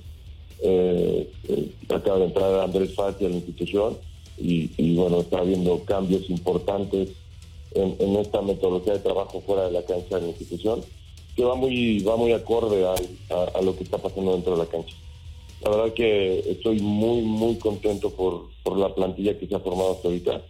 [1.88, 3.96] acaba de entrar Andrés Fati a la institución
[4.40, 7.10] y, bueno, está habiendo cambios importantes
[7.74, 10.80] en, esta metodología de trabajo fuera de la cancha de la institución,
[11.36, 14.96] que va muy, va muy acorde a, lo que está pasando dentro de la cancha.
[15.62, 19.92] La verdad que estoy muy, muy contento por, por la plantilla que se ha formado
[19.92, 20.42] hasta ahorita.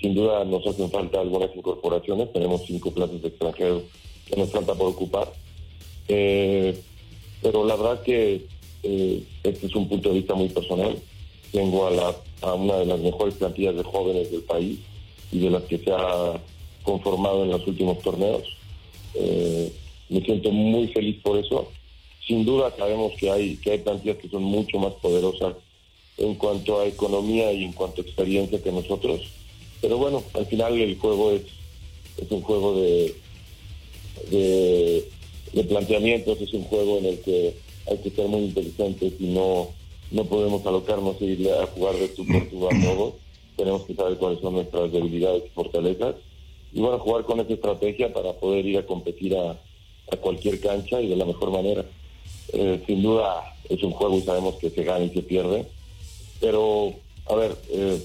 [0.00, 3.82] Sin duda nos hacen falta algunas incorporaciones, tenemos cinco plazas de extranjeros
[4.26, 5.32] que nos falta por ocupar.
[6.08, 6.78] Eh,
[7.42, 8.46] pero la verdad que
[8.82, 10.96] eh, este es un punto de vista muy personal.
[11.54, 12.14] Tengo a la
[12.44, 14.78] a una de las mejores plantillas de jóvenes del país
[15.32, 16.40] y de las que se ha
[16.82, 18.42] conformado en los últimos torneos.
[19.14, 19.72] Eh,
[20.08, 21.68] me siento muy feliz por eso.
[22.26, 25.54] Sin duda sabemos que hay, que hay plantillas que son mucho más poderosas
[26.18, 29.22] en cuanto a economía y en cuanto a experiencia que nosotros.
[29.80, 31.42] Pero bueno, al final el juego es,
[32.18, 33.14] es un juego de,
[34.30, 35.08] de,
[35.52, 37.54] de planteamientos, es un juego en el que
[37.90, 39.68] hay que ser muy inteligentes y no
[40.10, 43.14] no podemos alocarnos y ir a jugar de tu por a todos.
[43.56, 46.16] Tenemos que saber cuáles son nuestras debilidades y fortalezas.
[46.72, 49.58] Y bueno, jugar con esa estrategia para poder ir a competir a,
[50.20, 51.84] cualquier cancha y de la mejor manera.
[52.52, 55.66] Eh, sin duda es un juego y sabemos que se gana y se pierde.
[56.40, 56.92] Pero,
[57.26, 58.00] a ver, eh,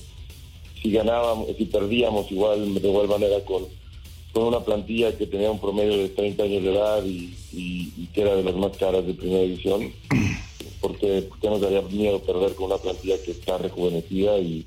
[0.82, 3.66] si ganábamos, si perdíamos igual de igual manera con,
[4.34, 8.22] con una plantilla que tenía un promedio de 30 años de edad y, y que
[8.22, 9.92] era de las más caras de primera división,
[10.82, 14.66] porque, porque nos daría miedo perder con una plantilla que está rejuvenecida y,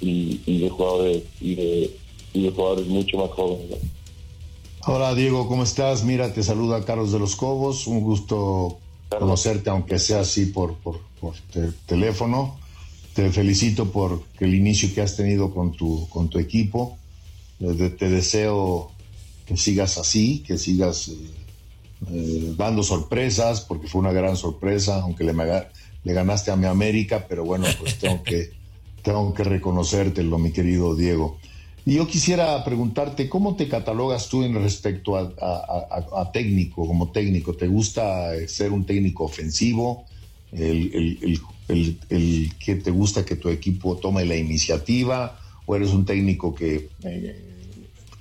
[0.00, 1.96] y, de jugadores y de,
[2.32, 3.78] y jugadores mucho más jóvenes.
[4.86, 6.04] Hola Diego, ¿cómo estás?
[6.04, 8.78] Mira, te saluda Carlos de los Cobos, un gusto
[9.08, 11.00] conocerte, aunque sea así por, por,
[11.86, 12.56] teléfono.
[13.14, 16.98] Te felicito por el inicio que has tenido con tu, con tu equipo.
[17.58, 18.92] Te, deseo
[19.46, 21.14] que sigas así, que sigas eh,
[22.10, 27.26] eh, dando sorpresas, porque fue una gran sorpresa, aunque le, le ganaste a mi América,
[27.28, 28.50] pero bueno, pues tengo que,
[29.02, 31.38] tengo que reconocértelo, mi querido Diego.
[31.86, 37.54] Y yo quisiera preguntarte, ¿cómo te catalogas tú en respecto a, técnico, como técnico?
[37.54, 40.04] ¿Te gusta ser un técnico ofensivo?
[40.50, 41.40] El,
[42.58, 45.38] que te gusta que tu equipo tome la iniciativa?
[45.64, 47.46] ¿O eres un técnico que, eh,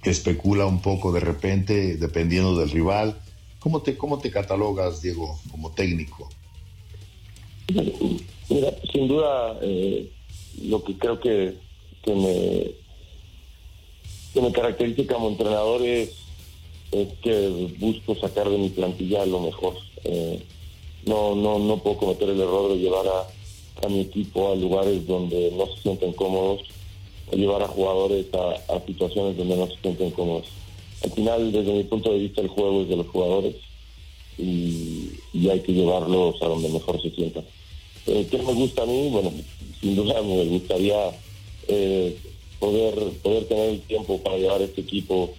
[0.03, 3.17] especula un poco de repente, dependiendo del rival.
[3.65, 6.29] ¿Cómo te, cómo te catalogas, Diego, como técnico?
[8.47, 10.11] Mira, sin duda, eh,
[10.61, 11.55] lo que creo que,
[12.03, 12.71] que me
[14.31, 16.11] que me caracteriza como entrenador es,
[16.91, 19.73] es que busco sacar de mi plantilla lo mejor.
[20.03, 20.43] Eh,
[21.07, 25.07] no, no, no puedo cometer el error de llevar a, a mi equipo a lugares
[25.07, 26.61] donde no se sienten cómodos,
[27.31, 30.45] o llevar a jugadores a, a situaciones donde no se sienten cómodos.
[31.05, 33.55] Al final, desde mi punto de vista, el juego es de los jugadores
[34.39, 35.11] y,
[35.47, 37.45] hay que llevarlos a donde mejor se sientan.
[38.07, 39.09] Eh, ¿Qué me gusta a mí?
[39.11, 39.31] Bueno,
[39.79, 41.11] sin duda me gustaría
[41.67, 42.17] eh,
[42.59, 45.29] poder, poder tener el tiempo para llevar este equipo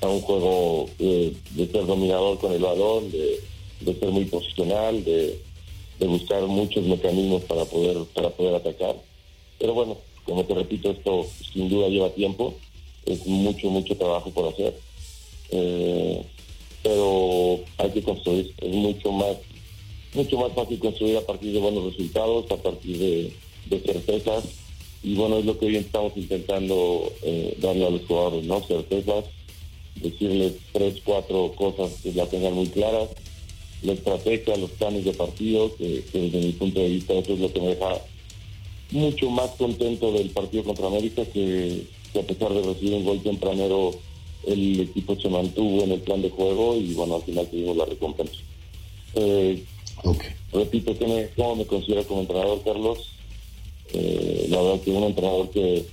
[0.00, 3.40] a un juego eh, de ser dominador con el balón, de,
[3.80, 5.40] de ser muy posicional, de,
[5.98, 8.94] de buscar muchos mecanismos para poder, para poder atacar.
[9.58, 12.54] Pero bueno, como te repito, esto sin duda lleva tiempo,
[13.04, 14.78] es mucho, mucho trabajo por hacer.
[15.50, 16.22] Eh,
[16.82, 19.36] pero hay que construir, es mucho más,
[20.14, 23.32] mucho más fácil construir a partir de buenos resultados, a partir de,
[23.84, 24.44] certezas,
[25.02, 28.60] y bueno, es lo que hoy estamos intentando eh, darle a los jugadores, ¿no?
[28.60, 29.26] Certezas,
[29.96, 33.10] decirles tres, cuatro cosas que la tengan muy claras,
[33.82, 37.40] la estrategia, los planes de partido, que, que desde mi punto de vista eso es
[37.40, 38.00] lo que me deja
[38.90, 43.22] mucho más contento del partido contra América, que, que a pesar de recibir un gol
[43.22, 43.92] tempranero,
[44.46, 47.84] el equipo se mantuvo en el plan de juego y bueno, al final tuvimos la
[47.84, 48.36] recompensa.
[49.14, 49.64] Eh,
[50.52, 52.98] Repito, ¿qué me, ¿cómo me considero como entrenador, Carlos?
[53.92, 55.84] Eh, la verdad que un entrenador que,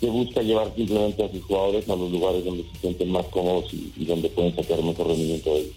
[0.00, 3.72] que busca llevar simplemente a sus jugadores a los lugares donde se sienten más cómodos
[3.72, 5.74] y, y donde pueden sacar mejor rendimiento de ellos.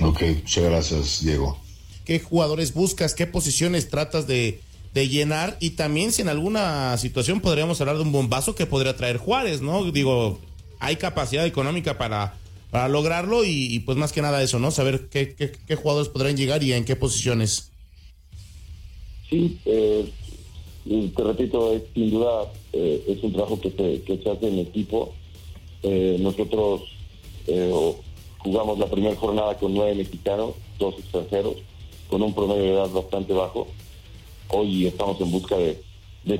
[0.00, 1.58] Ok, muchas gracias, Diego.
[2.04, 3.14] ¿Qué jugadores buscas?
[3.14, 4.60] ¿Qué posiciones tratas de,
[4.94, 5.56] de llenar?
[5.60, 9.60] Y también si en alguna situación podríamos hablar de un bombazo que podría traer Juárez,
[9.62, 9.90] ¿no?
[9.90, 10.38] Digo,
[10.78, 12.34] hay capacidad económica para,
[12.70, 14.70] para lograrlo y, pues más que nada eso, ¿no?
[14.70, 17.70] Saber qué, qué, jugadores podrán llegar y en qué posiciones.
[19.30, 20.10] Sí, eh,
[20.84, 24.58] te repito, es, sin duda eh, es un trabajo que se, que se hace en
[24.58, 25.14] equipo.
[25.82, 26.82] Eh, nosotros
[27.46, 27.72] eh,
[28.38, 31.56] jugamos la primera jornada con nueve mexicanos, dos extranjeros,
[32.08, 33.68] con un promedio de edad bastante bajo.
[34.52, 35.80] Hoy estamos en busca de,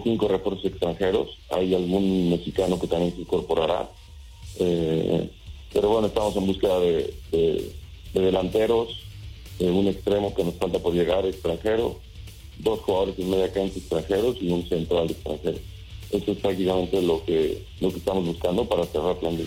[0.04, 1.30] cinco refuerzos extranjeros.
[1.50, 3.90] Hay algún mexicano que también se incorporará.
[4.58, 5.28] Eh,
[5.72, 7.72] pero bueno, estamos en búsqueda de, de-
[8.12, 8.88] de delanteros,
[9.58, 11.98] de un extremo que nos falta por llegar extranjero,
[12.58, 15.58] dos jugadores en media cancha extranjeros y un central extranjero.
[16.10, 19.46] Eso es prácticamente lo que, lo que estamos buscando para cerrar plan de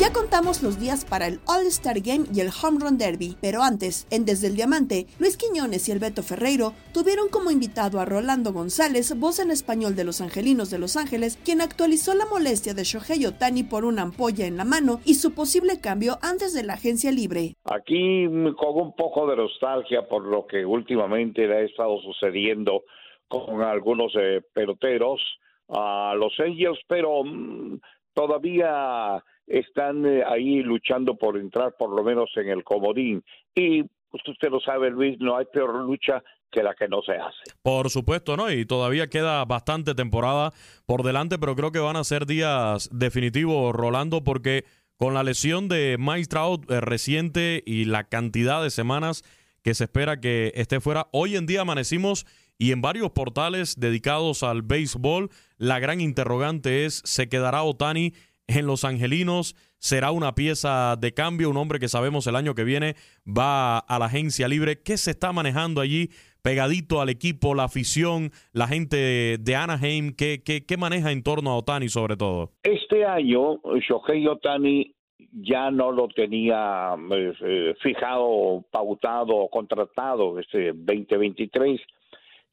[0.00, 4.08] Ya contamos los días para el All-Star Game y el Home Run Derby, pero antes,
[4.10, 8.54] en Desde el Diamante, Luis Quiñones y el Beto Ferreiro tuvieron como invitado a Rolando
[8.54, 12.84] González, voz en español de Los Angelinos de Los Ángeles, quien actualizó la molestia de
[12.84, 16.72] Shohei Otani por una ampolla en la mano y su posible cambio antes de la
[16.80, 17.56] agencia libre.
[17.64, 18.24] Aquí
[18.56, 22.84] con un poco de nostalgia por lo que últimamente ha estado sucediendo
[23.28, 25.20] con algunos eh, peloteros
[25.68, 27.80] a los Angels, pero mm,
[28.14, 33.22] todavía están eh, ahí luchando por entrar por lo menos en el comodín.
[33.54, 37.12] Y pues, usted lo sabe, Luis, no hay peor lucha que la que no se
[37.12, 37.42] hace.
[37.62, 38.50] Por supuesto, ¿no?
[38.50, 40.52] Y todavía queda bastante temporada
[40.86, 44.64] por delante, pero creo que van a ser días definitivos, Rolando, porque
[44.96, 49.22] con la lesión de Mike Trout eh, reciente y la cantidad de semanas
[49.62, 52.26] que se espera que esté fuera, hoy en día amanecimos
[52.58, 58.12] y en varios portales dedicados al béisbol, la gran interrogante es, ¿se quedará Otani
[58.56, 59.56] en Los Angelinos?
[59.78, 61.50] ¿Será una pieza de cambio?
[61.50, 62.96] Un hombre que sabemos el año que viene
[63.26, 64.82] va a la agencia libre.
[64.82, 66.10] ¿Qué se está manejando allí?
[66.42, 70.14] pegadito al equipo, la afición, la gente de Anaheim?
[70.16, 72.52] ¿Qué, qué, qué maneja en torno a Otani sobre todo?
[72.62, 74.94] Este año, Shohei Otani
[75.32, 81.80] ya no lo tenía eh, eh, fijado, pautado, contratado este 2023.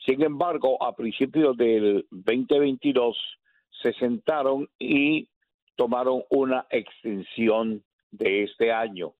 [0.06, 3.18] Sin embargo, a principios del 2022
[3.82, 5.28] se sentaron y
[5.78, 9.14] tomaron una extensión de este año.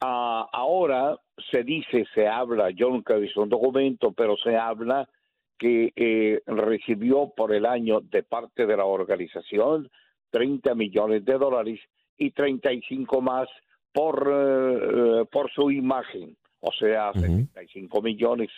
[0.00, 1.16] Ah, ahora
[1.50, 5.08] se dice, se habla, yo nunca he visto un documento, pero se habla
[5.56, 9.88] que eh, recibió por el año de parte de la organización
[10.30, 11.80] 30 millones de dólares
[12.18, 13.48] y 35 más
[13.92, 18.50] por, eh, por su imagen, o sea, 75 millones.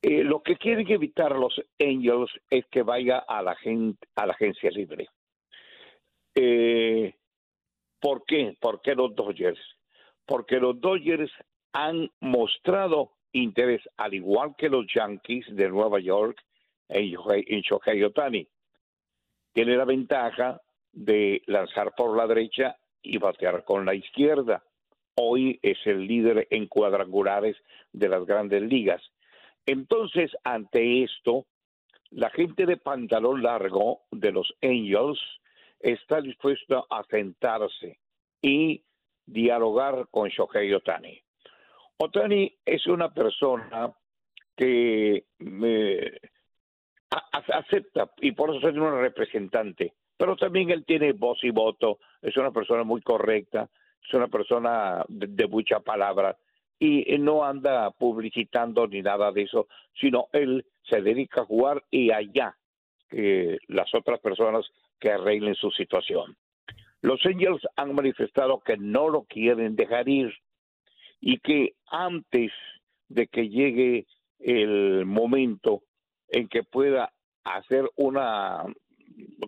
[0.00, 4.32] Eh, lo que quieren evitar los Angels es que vaya a la, gente, a la
[4.32, 5.08] agencia libre.
[6.34, 7.14] Eh,
[8.00, 8.56] ¿Por qué?
[8.60, 9.60] ¿Por qué los Dodgers?
[10.26, 11.30] Porque los Dodgers
[11.72, 16.42] han mostrado interés, al igual que los Yankees de Nueva York
[16.88, 18.46] en Shohei Otani.
[19.52, 20.60] Tiene la ventaja
[20.92, 24.62] de lanzar por la derecha y batear con la izquierda.
[25.14, 27.56] Hoy es el líder en cuadrangulares
[27.92, 29.02] de las grandes ligas.
[29.66, 31.46] Entonces, ante esto,
[32.10, 35.20] la gente de pantalón largo de los Angels
[35.82, 37.98] está dispuesta a sentarse
[38.40, 38.82] y
[39.26, 41.20] dialogar con Shohei Otani.
[41.98, 43.92] Otani es una persona
[44.56, 45.24] que
[47.10, 52.36] acepta y por eso es un representante pero también él tiene voz y voto, es
[52.36, 53.68] una persona muy correcta,
[54.06, 56.36] es una persona de, mucha palabra
[56.78, 59.66] y no anda publicitando ni nada de eso,
[60.00, 62.56] sino él se dedica a jugar y allá
[63.10, 64.64] que las otras personas
[65.02, 66.36] que arreglen su situación.
[67.00, 70.32] Los Angels han manifestado que no lo quieren dejar ir
[71.20, 72.52] y que antes
[73.08, 74.06] de que llegue
[74.38, 75.82] el momento
[76.28, 78.64] en que pueda hacer una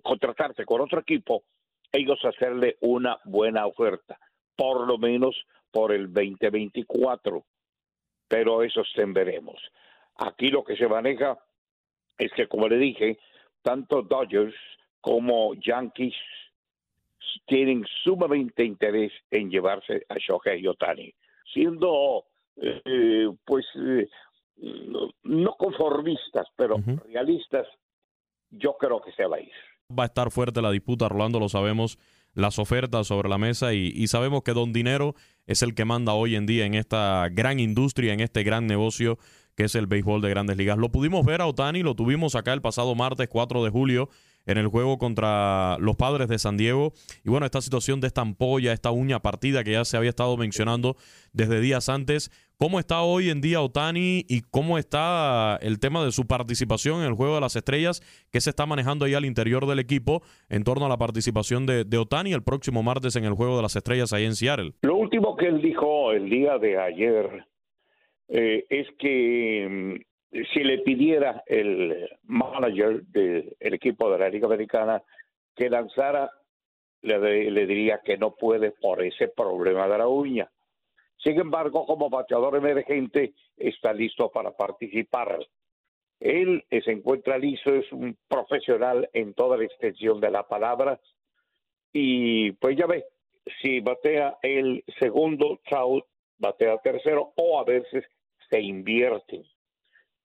[0.03, 1.45] contratarse con otro equipo,
[1.93, 4.19] ellos hacerle una buena oferta,
[4.57, 5.37] por lo menos
[5.71, 7.45] por el 2024.
[8.27, 9.61] Pero eso veremos.
[10.17, 11.39] Aquí lo que se maneja
[12.19, 13.19] es que, como le dije,
[13.63, 14.55] tanto Dodgers
[15.05, 16.15] como Yankees
[17.47, 21.13] tienen sumamente interés en llevarse a Shohei Otani,
[21.53, 22.25] siendo
[22.57, 24.09] eh, pues eh,
[25.25, 26.77] no conformistas, pero
[27.13, 27.67] realistas
[28.51, 29.53] yo creo que se va a ir.
[29.91, 31.99] Va a estar fuerte la disputa, Rolando, lo sabemos,
[32.33, 35.15] las ofertas sobre la mesa y, sabemos que Don Dinero
[35.47, 39.19] es el que manda hoy en día en esta gran industria, en este gran negocio
[39.55, 40.79] que es el béisbol de grandes ligas.
[40.79, 44.09] Lo pudimos ver a Otani, lo tuvimos acá el pasado martes 4 de julio
[44.47, 46.93] en el juego contra los padres de San Diego.
[47.25, 50.37] Y bueno, esta situación de esta ampolla, esta uña partida que ya se había estado
[50.37, 50.97] mencionando
[51.33, 52.31] desde días antes.
[52.57, 57.07] ¿Cómo está hoy en día Otani y cómo está el tema de su participación en
[57.07, 60.63] el Juego de las Estrellas que se está manejando ahí al interior del equipo en
[60.63, 63.75] torno a la participación de, de Otani el próximo martes en el Juego de las
[63.75, 64.73] Estrellas ahí en Seattle?
[64.83, 67.45] Lo último que él dijo el día de ayer
[68.29, 70.14] eh, es que mm,
[70.53, 75.03] si le pidiera el manager del equipo de la Liga Americana
[75.55, 76.31] que lanzara,
[77.03, 80.51] le, diría que no puede por ese problema de la uña.
[81.19, 85.39] Sin embargo, como bateador emergente, está listo para participar.
[86.19, 90.99] Él se encuentra listo, es un profesional en toda la extensión de la palabra.
[91.93, 93.05] Y pues ya ve,
[93.63, 96.05] si batea el segundo, Trout
[96.39, 98.05] batea tercero, o a veces
[98.51, 99.45] se invierten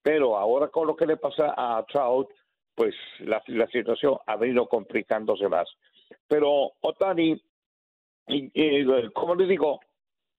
[0.02, 2.28] pero ahora con lo que le pasa a Trout,
[2.74, 5.68] pues la, situación ha venido complicándose más.
[6.26, 7.40] Pero Otani,
[9.12, 9.80] como le digo,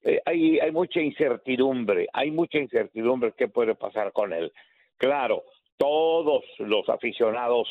[0.01, 4.51] eh, hay, hay mucha incertidumbre, hay mucha incertidumbre qué puede pasar con él.
[4.97, 5.43] Claro,
[5.77, 7.67] todos los aficionados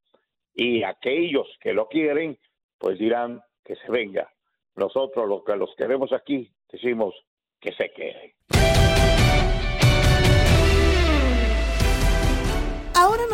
[0.55, 2.38] Y aquellos que lo quieren,
[2.78, 4.32] pues dirán que se venga.
[4.74, 7.14] Nosotros los que los queremos aquí, decimos
[7.61, 8.76] que se queden.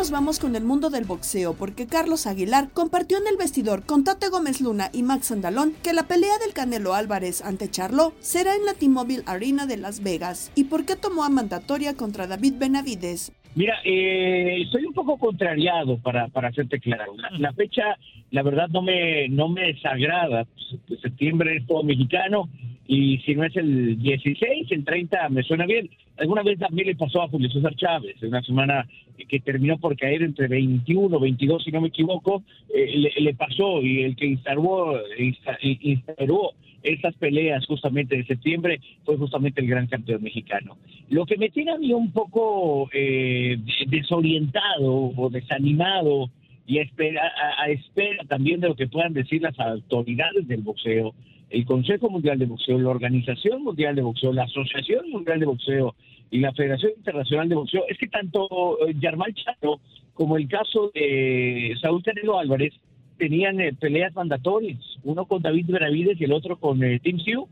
[0.03, 4.03] Nos vamos con el mundo del boxeo porque Carlos Aguilar compartió en el vestidor con
[4.03, 8.57] Tate Gómez Luna y Max Andalón que la pelea del Canelo Álvarez ante Charlo será
[8.57, 12.55] en la T-Mobile Arena de Las Vegas y por qué tomó a mandatoria contra David
[12.59, 13.31] Benavides.
[13.55, 17.13] Mira, eh, estoy un poco contrariado para, para hacerte claro.
[17.39, 17.97] La, fecha,
[18.33, 20.47] la verdad, no me, no me desagrada.
[20.89, 22.49] Pues, septiembre es todo mexicano
[22.95, 25.89] y si no es el 16, el 30 me suena bien.
[26.19, 28.87] Alguna vez también le pasó a Julio César Chávez, en una semana
[29.29, 32.43] que terminó por caer entre 21, 22, si no me equivoco,
[32.75, 36.51] eh, le, pasó y el que instaló, insta- instaló
[36.83, 40.77] esas peleas justamente de septiembre fue justamente el gran campeón mexicano.
[41.09, 46.29] Lo que me tiene a mí un poco eh, desorientado o desanimado
[46.67, 51.15] y a espera también de lo que puedan decir las autoridades del boxeo,
[51.53, 55.95] el Consejo Mundial de Boxeo, la Organización Mundial de Boxeo, la Asociación Mundial de Boxeo
[56.31, 59.81] y la Federación Internacional de Boxeo, es que tanto eh, Yarmal Charo
[60.15, 62.73] como el caso de Saúl Canelo Álvarez
[63.19, 67.49] tenían eh, peleas mandatorias, uno con David Benavides y el otro con eh, Tim Sioux.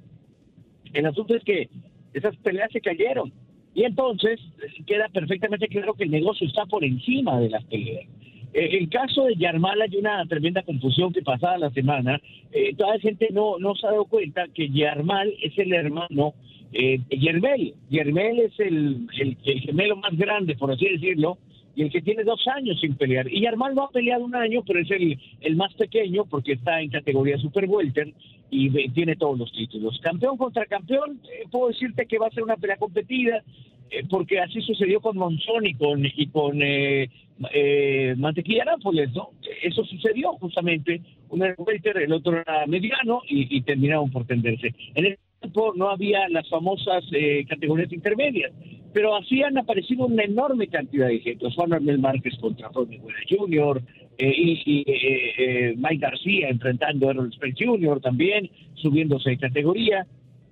[0.93, 1.69] El asunto es que
[2.13, 3.33] esas peleas se cayeron.
[3.75, 8.09] Y entonces eh, queda perfectamente claro que el negocio está por encima de las peleas.
[8.53, 12.21] Eh, el caso de Yarmal hay una tremenda confusión que pasada la semana.
[12.53, 16.35] Eh, toda la gente no, no se ha dado cuenta que Yarmal es el hermano
[16.73, 17.75] eh, de Yermel.
[17.91, 21.39] Yermel es el, el, el gemelo más grande, por así decirlo,
[21.77, 23.33] y el que tiene dos años sin pelear.
[23.33, 26.81] Y Yarmal no ha peleado un año, pero es el, el más pequeño porque está
[26.81, 28.13] en categoría Super Welter
[28.51, 30.01] y tiene todos los títulos.
[30.03, 33.45] Campeón contra campeón, eh, puedo decirte que va a ser una pelea competida,
[33.91, 37.11] eh, porque así sucedió con Monzón y con, y con eh,
[37.53, 39.31] eh, Mantequilla Nápoles, ¿no?
[39.63, 44.75] Eso sucedió justamente, uno era welter, el otro era mediano y, terminaron por tenderse.
[44.95, 48.53] En el tiempo no había las famosas eh, categorías intermedias,
[48.93, 51.55] pero así han aparecido una enorme cantidad de ejemplos.
[51.55, 53.83] Juan Manuel Márquez contra Guerra Jr.,
[54.19, 58.01] eh, y, y, Mike García enfrentando a Errol Spence Jr.
[58.03, 60.07] también, subiéndose de categoría.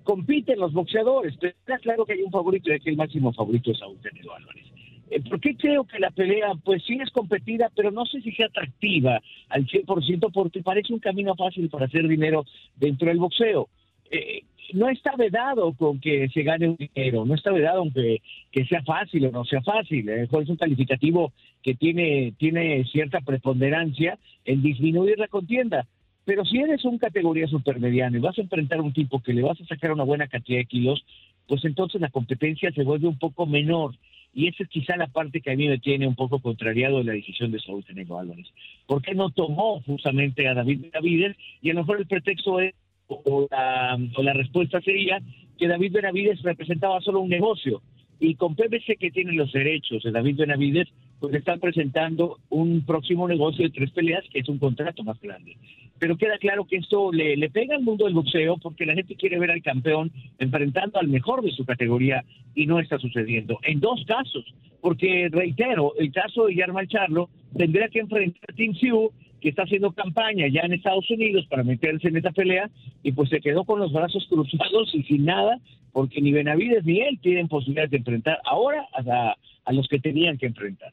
[0.09, 3.69] Compiten los boxeadores, pero está claro que hay un favorito y que el máximo favorito
[3.69, 4.65] es Canelo Álvarez.
[5.11, 8.31] Eh, ¿Por qué creo que la pelea, pues sí es competida, pero no sé si
[8.31, 12.43] sea atractiva al 100% porque parece un camino fácil para hacer dinero
[12.75, 13.69] dentro del boxeo?
[14.09, 14.41] Eh,
[14.73, 18.81] no está vedado con que se gane un dinero, no está vedado aunque que sea
[18.81, 20.09] fácil o no sea fácil.
[20.09, 25.85] eh, es un calificativo que tiene, tiene cierta preponderancia en disminuir la contienda.
[26.25, 29.41] Pero si eres un categoría supermediano y vas a enfrentar a un tipo que le
[29.41, 31.03] vas a sacar una buena cantidad de kilos,
[31.47, 33.95] pues entonces la competencia se vuelve un poco menor.
[34.33, 37.03] Y esa es quizá la parte que a mí me tiene un poco contrariado de
[37.03, 38.47] la decisión de Saúl Canelo Álvarez.
[38.85, 41.35] ¿Por qué no tomó justamente a David Benavides?
[41.61, 42.75] Y a lo mejor el pretexto es,
[43.07, 45.19] o la, o la respuesta sería
[45.57, 47.81] que David Benavides representaba solo un negocio.
[48.19, 50.89] Y con PBC que tiene los derechos de David Benavides,
[51.19, 55.57] pues están presentando un próximo negocio de tres peleas que es un contrato más grande.
[55.99, 59.15] Pero queda claro que esto le, le pega al mundo del boxeo porque la gente
[59.15, 62.23] quiere ver al campeón enfrentando al mejor de su categoría
[62.55, 63.59] y no está sucediendo.
[63.63, 64.45] En dos casos,
[64.81, 69.11] porque reitero, el caso de Yarmal Charlo tendría que enfrentar a Tim Sioux,
[69.41, 72.69] que está haciendo campaña ya en Estados Unidos para meterse en esa pelea
[73.03, 75.59] y pues se quedó con los brazos cruzados y sin nada
[75.91, 80.37] porque ni Benavides ni él tienen posibilidades de enfrentar ahora a, a los que tenían
[80.37, 80.91] que enfrentar.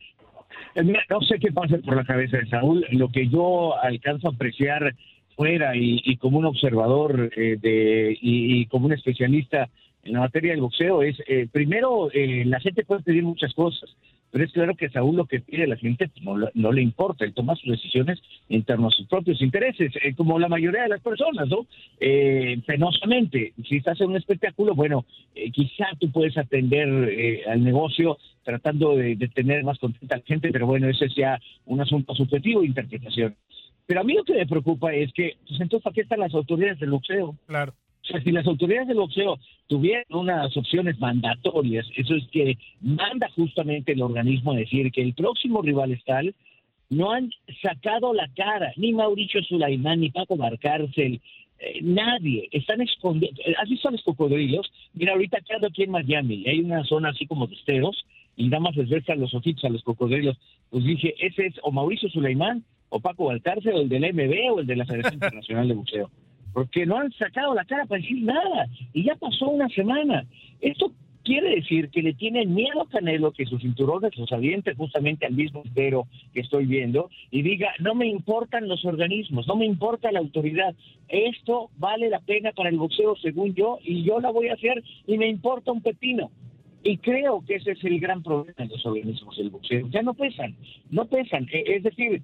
[0.76, 2.86] Eh, Mira, no sé qué pasa por la cabeza de Saúl.
[2.90, 4.94] Lo que yo alcanzo a apreciar
[5.36, 9.68] fuera y, y como un observador eh, de, y, como un especialista
[10.02, 13.90] en la materia del boxeo es, eh, primero, eh, la gente puede pedir muchas cosas,
[14.30, 17.32] pero es claro que Saúl lo que pide la gente no, no le importa, él
[17.32, 21.00] toma sus decisiones en torno a sus propios intereses, eh, como la mayoría de las
[21.00, 21.66] personas, ¿no?
[22.00, 27.64] Eh, penosamente, si estás en un espectáculo, bueno, eh, quizá tú puedes atender eh, al
[27.64, 31.40] negocio tratando de, de tener más contenta a la gente, pero bueno, eso es ya
[31.64, 33.34] un asunto subjetivo de interpretación.
[33.86, 36.34] Pero a mí lo que me preocupa es que, pues entonces, ¿para qué están las
[36.34, 37.36] autoridades del boxeo?
[37.46, 37.72] Claro.
[38.02, 43.28] O sea, si las autoridades del boxeo tuvieran unas opciones mandatorias, eso es que manda
[43.34, 46.34] justamente el organismo a decir que el próximo rival es tal,
[46.88, 47.30] no han
[47.62, 51.20] sacado la cara, ni Mauricio Sulaimán, ni Paco Barcárcel,
[51.58, 53.40] eh, nadie, están escondiendo.
[53.60, 54.70] ¿Has visto a los cocodrilos?
[54.94, 58.04] Mira, ahorita quedando aquí en Miami, hay una zona así como de esteros,
[58.36, 60.38] y nada más les ves a los ojitos a los cocodrilos.
[60.70, 64.60] Pues dije, ese es o Mauricio Sulaimán, o Paco Balcarce, o el del MB, o
[64.60, 66.10] el de la Federación Internacional de Boxeo
[66.56, 70.24] porque no han sacado la cara para decir nada y ya pasó una semana.
[70.62, 70.90] Esto
[71.22, 75.34] quiere decir que le tienen miedo a Canelo que sus cinturones los aviente justamente al
[75.34, 80.10] mismo entero que estoy viendo y diga, no me importan los organismos, no me importa
[80.10, 80.74] la autoridad,
[81.08, 84.82] esto vale la pena para el boxeo según yo y yo la voy a hacer
[85.06, 86.30] y me importa un pepino.
[86.86, 89.88] Y creo que ese es el gran problema de los organismos del boxeo.
[89.90, 90.54] Ya no pesan,
[90.88, 91.48] no pesan.
[91.50, 92.22] E, Es decir,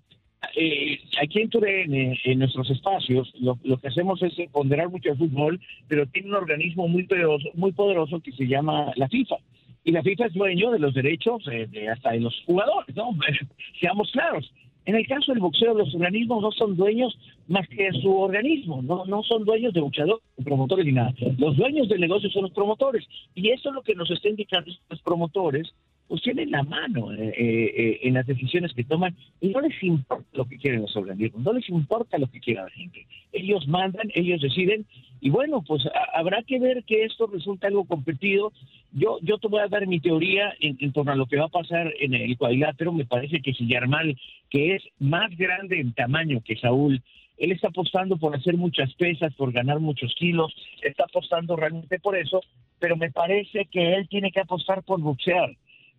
[0.54, 5.18] eh, aquí en TUDN, en nuestros espacios, lo, lo que hacemos es ponderar mucho el
[5.18, 9.36] fútbol, pero tiene un organismo muy poderoso, muy poderoso que se llama la FIFA.
[9.82, 13.10] Y la FIFA es dueño de los derechos eh, de hasta de los jugadores, ¿no?
[13.80, 14.48] Seamos claros.
[14.84, 17.16] En el caso del boxeo, los organismos no son dueños
[17.46, 21.14] más que su organismo, no, no son dueños de boxeadores, promotores ni nada.
[21.38, 23.06] Los dueños del negocio son los promotores.
[23.34, 25.72] Y eso es lo que nos está indicando los promotores,
[26.08, 30.26] pues tienen la mano eh, eh, en las decisiones que toman y no les importa
[30.32, 33.06] lo que quieren los organismos, no les importa lo que quiera la gente.
[33.32, 34.86] Ellos mandan, ellos deciden
[35.20, 35.82] y bueno, pues
[36.14, 38.52] habrá que ver que esto resulta algo competido.
[38.92, 41.46] Yo, yo te voy a dar mi teoría en, en torno a lo que va
[41.46, 42.92] a pasar en el cuadrilátero.
[42.92, 44.18] Me parece que si Yarmal,
[44.50, 47.00] que es más grande en tamaño que Saúl,
[47.42, 52.16] él está apostando por hacer muchas pesas, por ganar muchos kilos, está apostando realmente por
[52.16, 52.40] eso,
[52.78, 55.50] pero me parece que él tiene que apostar por boxear.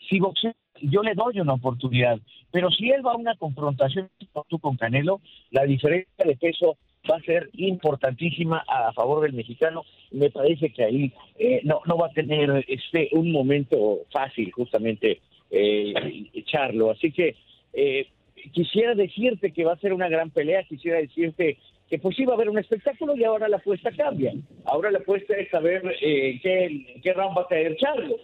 [0.09, 2.19] Si boxea, yo le doy una oportunidad,
[2.51, 4.09] pero si él va a una confrontación
[4.47, 6.77] tú con Canelo, la diferencia de peso
[7.09, 9.83] va a ser importantísima a favor del mexicano.
[10.11, 15.19] Me parece que ahí eh, no, no va a tener este un momento fácil justamente
[15.51, 15.93] eh,
[16.33, 16.91] echarlo.
[16.91, 17.35] Así que
[17.73, 18.07] eh,
[18.51, 21.57] quisiera decirte que va a ser una gran pelea, quisiera decirte
[21.89, 24.33] que pues sí va a haber un espectáculo y ahora la apuesta cambia.
[24.65, 28.15] Ahora la apuesta es saber eh, qué, qué round va a caer Charlo.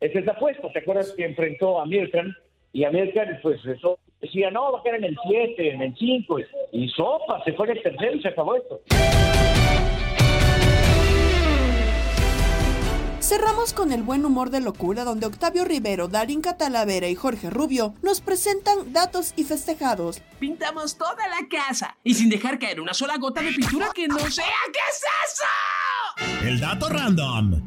[0.00, 0.72] Es la apuesta.
[0.72, 2.34] ¿Te acuerdas que enfrentó a Mirkan?
[2.72, 5.96] Y a Mirkan, pues eso, decía, no, va a caer en el 7, en el
[5.96, 6.38] 5.
[6.72, 8.80] Y sopa, se fue en el tercero y se acabó esto.
[13.20, 17.94] Cerramos con el buen humor de locura donde Octavio Rivero, Darín Catalavera y Jorge Rubio
[18.02, 20.20] nos presentan datos y festejados.
[20.40, 24.18] Pintamos toda la casa y sin dejar caer una sola gota de pintura que no
[24.18, 24.46] sea.
[24.72, 26.48] ¿Qué es eso?
[26.48, 27.62] El dato random.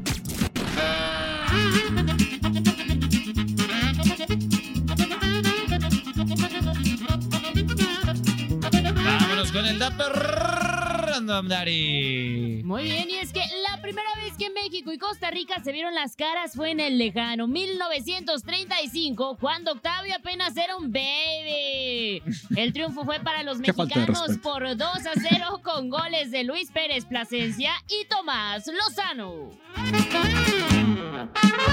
[9.64, 12.60] Con el dato random, Dari.
[12.64, 15.94] Muy bien, y es que la primera vez que México y Costa Rica se vieron
[15.94, 22.22] las caras fue en el lejano 1935, cuando Octavio apenas era un baby.
[22.56, 27.06] El triunfo fue para los mexicanos por 2 a 0 con goles de Luis Pérez
[27.06, 29.50] Plasencia y Tomás Lozano.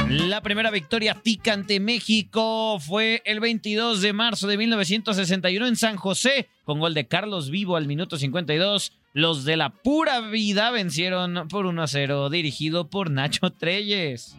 [0.09, 5.95] La primera victoria tica ante México fue el 22 de marzo de 1961 en San
[5.95, 8.91] José, con gol de Carlos Vivo al minuto 52.
[9.13, 14.35] Los de la pura vida vencieron por 1 a 0, dirigido por Nacho Treyes.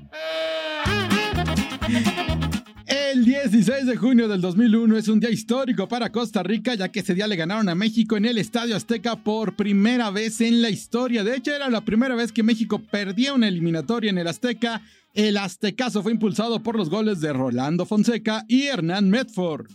[3.13, 7.01] El 16 de junio del 2001 es un día histórico para Costa Rica, ya que
[7.01, 10.71] ese día le ganaron a México en el Estadio Azteca por primera vez en la
[10.71, 11.23] historia.
[11.23, 14.81] De hecho, era la primera vez que México perdía una eliminatoria en el Azteca.
[15.13, 19.67] El aztecazo fue impulsado por los goles de Rolando Fonseca y Hernán Medford.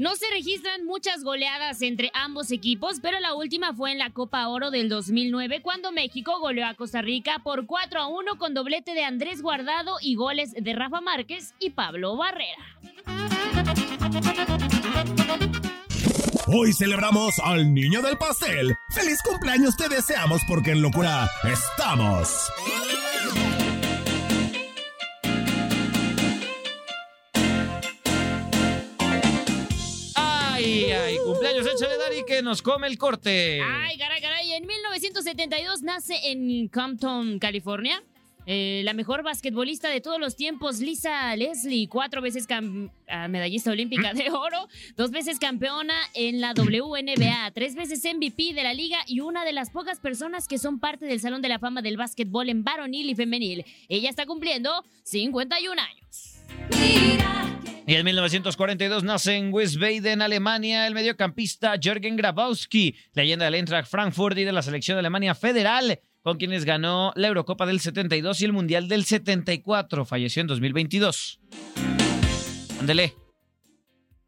[0.00, 4.48] No se registran muchas goleadas entre ambos equipos, pero la última fue en la Copa
[4.48, 8.94] Oro del 2009 cuando México goleó a Costa Rica por 4 a 1 con doblete
[8.94, 12.64] de Andrés Guardado y goles de Rafa Márquez y Pablo Barrera.
[16.46, 18.74] Hoy celebramos al niño del pastel.
[18.94, 22.50] ¡Feliz cumpleaños te deseamos porque en locura estamos!
[30.62, 33.60] Ay, ay, cumpleaños, échale Dari que nos come el corte.
[33.62, 34.52] Ay, caray, caray.
[34.52, 38.02] En 1972 nace en Compton, California.
[38.46, 42.46] eh, la mejor basquetbolista de todos los tiempos, Lisa Leslie, cuatro veces
[43.08, 48.62] ah, medallista olímpica de oro, dos veces campeona en la WNBA, tres veces MVP de
[48.62, 51.58] la liga y una de las pocas personas que son parte del Salón de la
[51.58, 53.64] Fama del Básquetbol en varonil y femenil.
[53.88, 57.49] Ella está cumpliendo 51 años.
[57.90, 64.38] Y en 1942 nace en Wiesbaden, Alemania, el mediocampista Jürgen Grabowski, leyenda del Eintracht Frankfurt
[64.38, 68.44] y de la selección de Alemania federal, con quienes ganó la Eurocopa del 72 y
[68.44, 70.04] el Mundial del 74.
[70.04, 71.40] Falleció en 2022.
[72.78, 73.16] Ándele.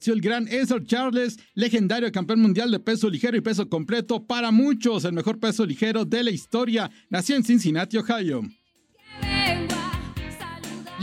[0.06, 5.04] El gran Ezra Charles, legendario campeón mundial de peso ligero y peso completo, para muchos
[5.04, 8.42] el mejor peso ligero de la historia, nació en Cincinnati, Ohio.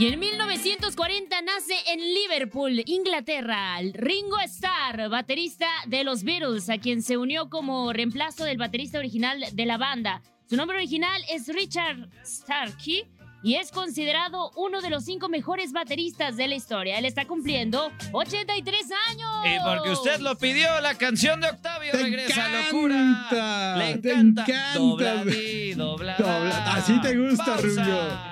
[0.00, 7.02] Y en 1940 nace en Liverpool, Inglaterra, Ringo Starr, baterista de los Beatles, a quien
[7.02, 10.22] se unió como reemplazo del baterista original de la banda.
[10.48, 13.04] Su nombre original es Richard Starkey
[13.42, 16.98] y es considerado uno de los cinco mejores bateristas de la historia.
[16.98, 18.80] Él está cumpliendo 83
[19.10, 19.30] años.
[19.44, 23.76] Y porque usted lo pidió, la canción de Octavio regresa encanta, locura.
[23.76, 24.44] Le te encanta.
[24.46, 24.78] encanta.
[24.78, 26.24] Dobla di, dobla da.
[26.38, 27.60] Dobla- así te gusta, Pausa.
[27.84, 28.29] Rullo.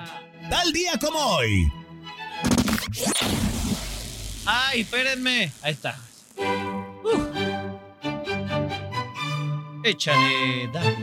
[0.49, 1.71] Tal día como hoy.
[4.45, 5.51] Ay, espérenme.
[5.61, 5.99] Ahí está.
[7.03, 7.49] Uh.
[9.83, 10.97] Échale, dale.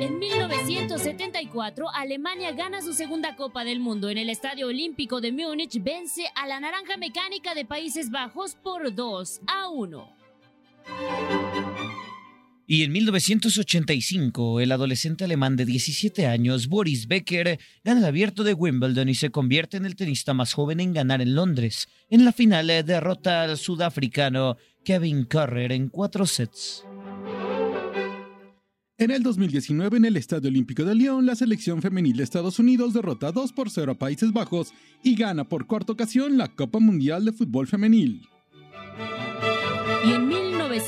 [0.00, 4.08] En 1974, Alemania gana su segunda Copa del Mundo.
[4.08, 8.94] En el Estadio Olímpico de Múnich vence a la Naranja Mecánica de Países Bajos por
[8.94, 10.16] 2 a 1.
[12.66, 18.54] Y en 1985, el adolescente alemán de 17 años, Boris Becker, gana el abierto de
[18.54, 21.88] Wimbledon y se convierte en el tenista más joven en ganar en Londres.
[22.08, 26.84] En la final eh, derrota al sudafricano Kevin Currer en cuatro sets.
[28.98, 32.94] En el 2019, en el Estadio Olímpico de Lyon, la selección femenil de Estados Unidos
[32.94, 37.24] derrota 2 por 0 a Países Bajos y gana por cuarta ocasión la Copa Mundial
[37.24, 38.28] de Fútbol Femenil.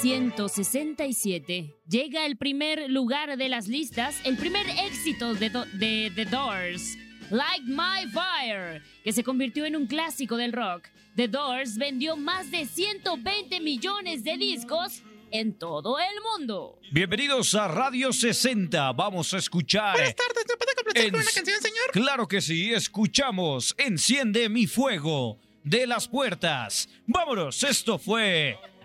[0.02, 5.64] Y en 1967 llega el primer lugar de las listas, el primer éxito de, Do-
[5.72, 6.98] de The Doors,
[7.30, 10.88] Like My Fire, que se convirtió en un clásico del rock.
[11.16, 16.78] The Doors vendió más de 120 millones de discos en todo el mundo.
[16.92, 18.92] Bienvenidos a Radio 60.
[18.92, 19.94] Vamos a escuchar.
[19.94, 21.90] Buenas tardes, ¿me puede complacer con una canción, señor?
[21.92, 26.90] Claro que sí, escuchamos Enciende mi fuego de las puertas.
[27.06, 28.58] Vámonos, esto fue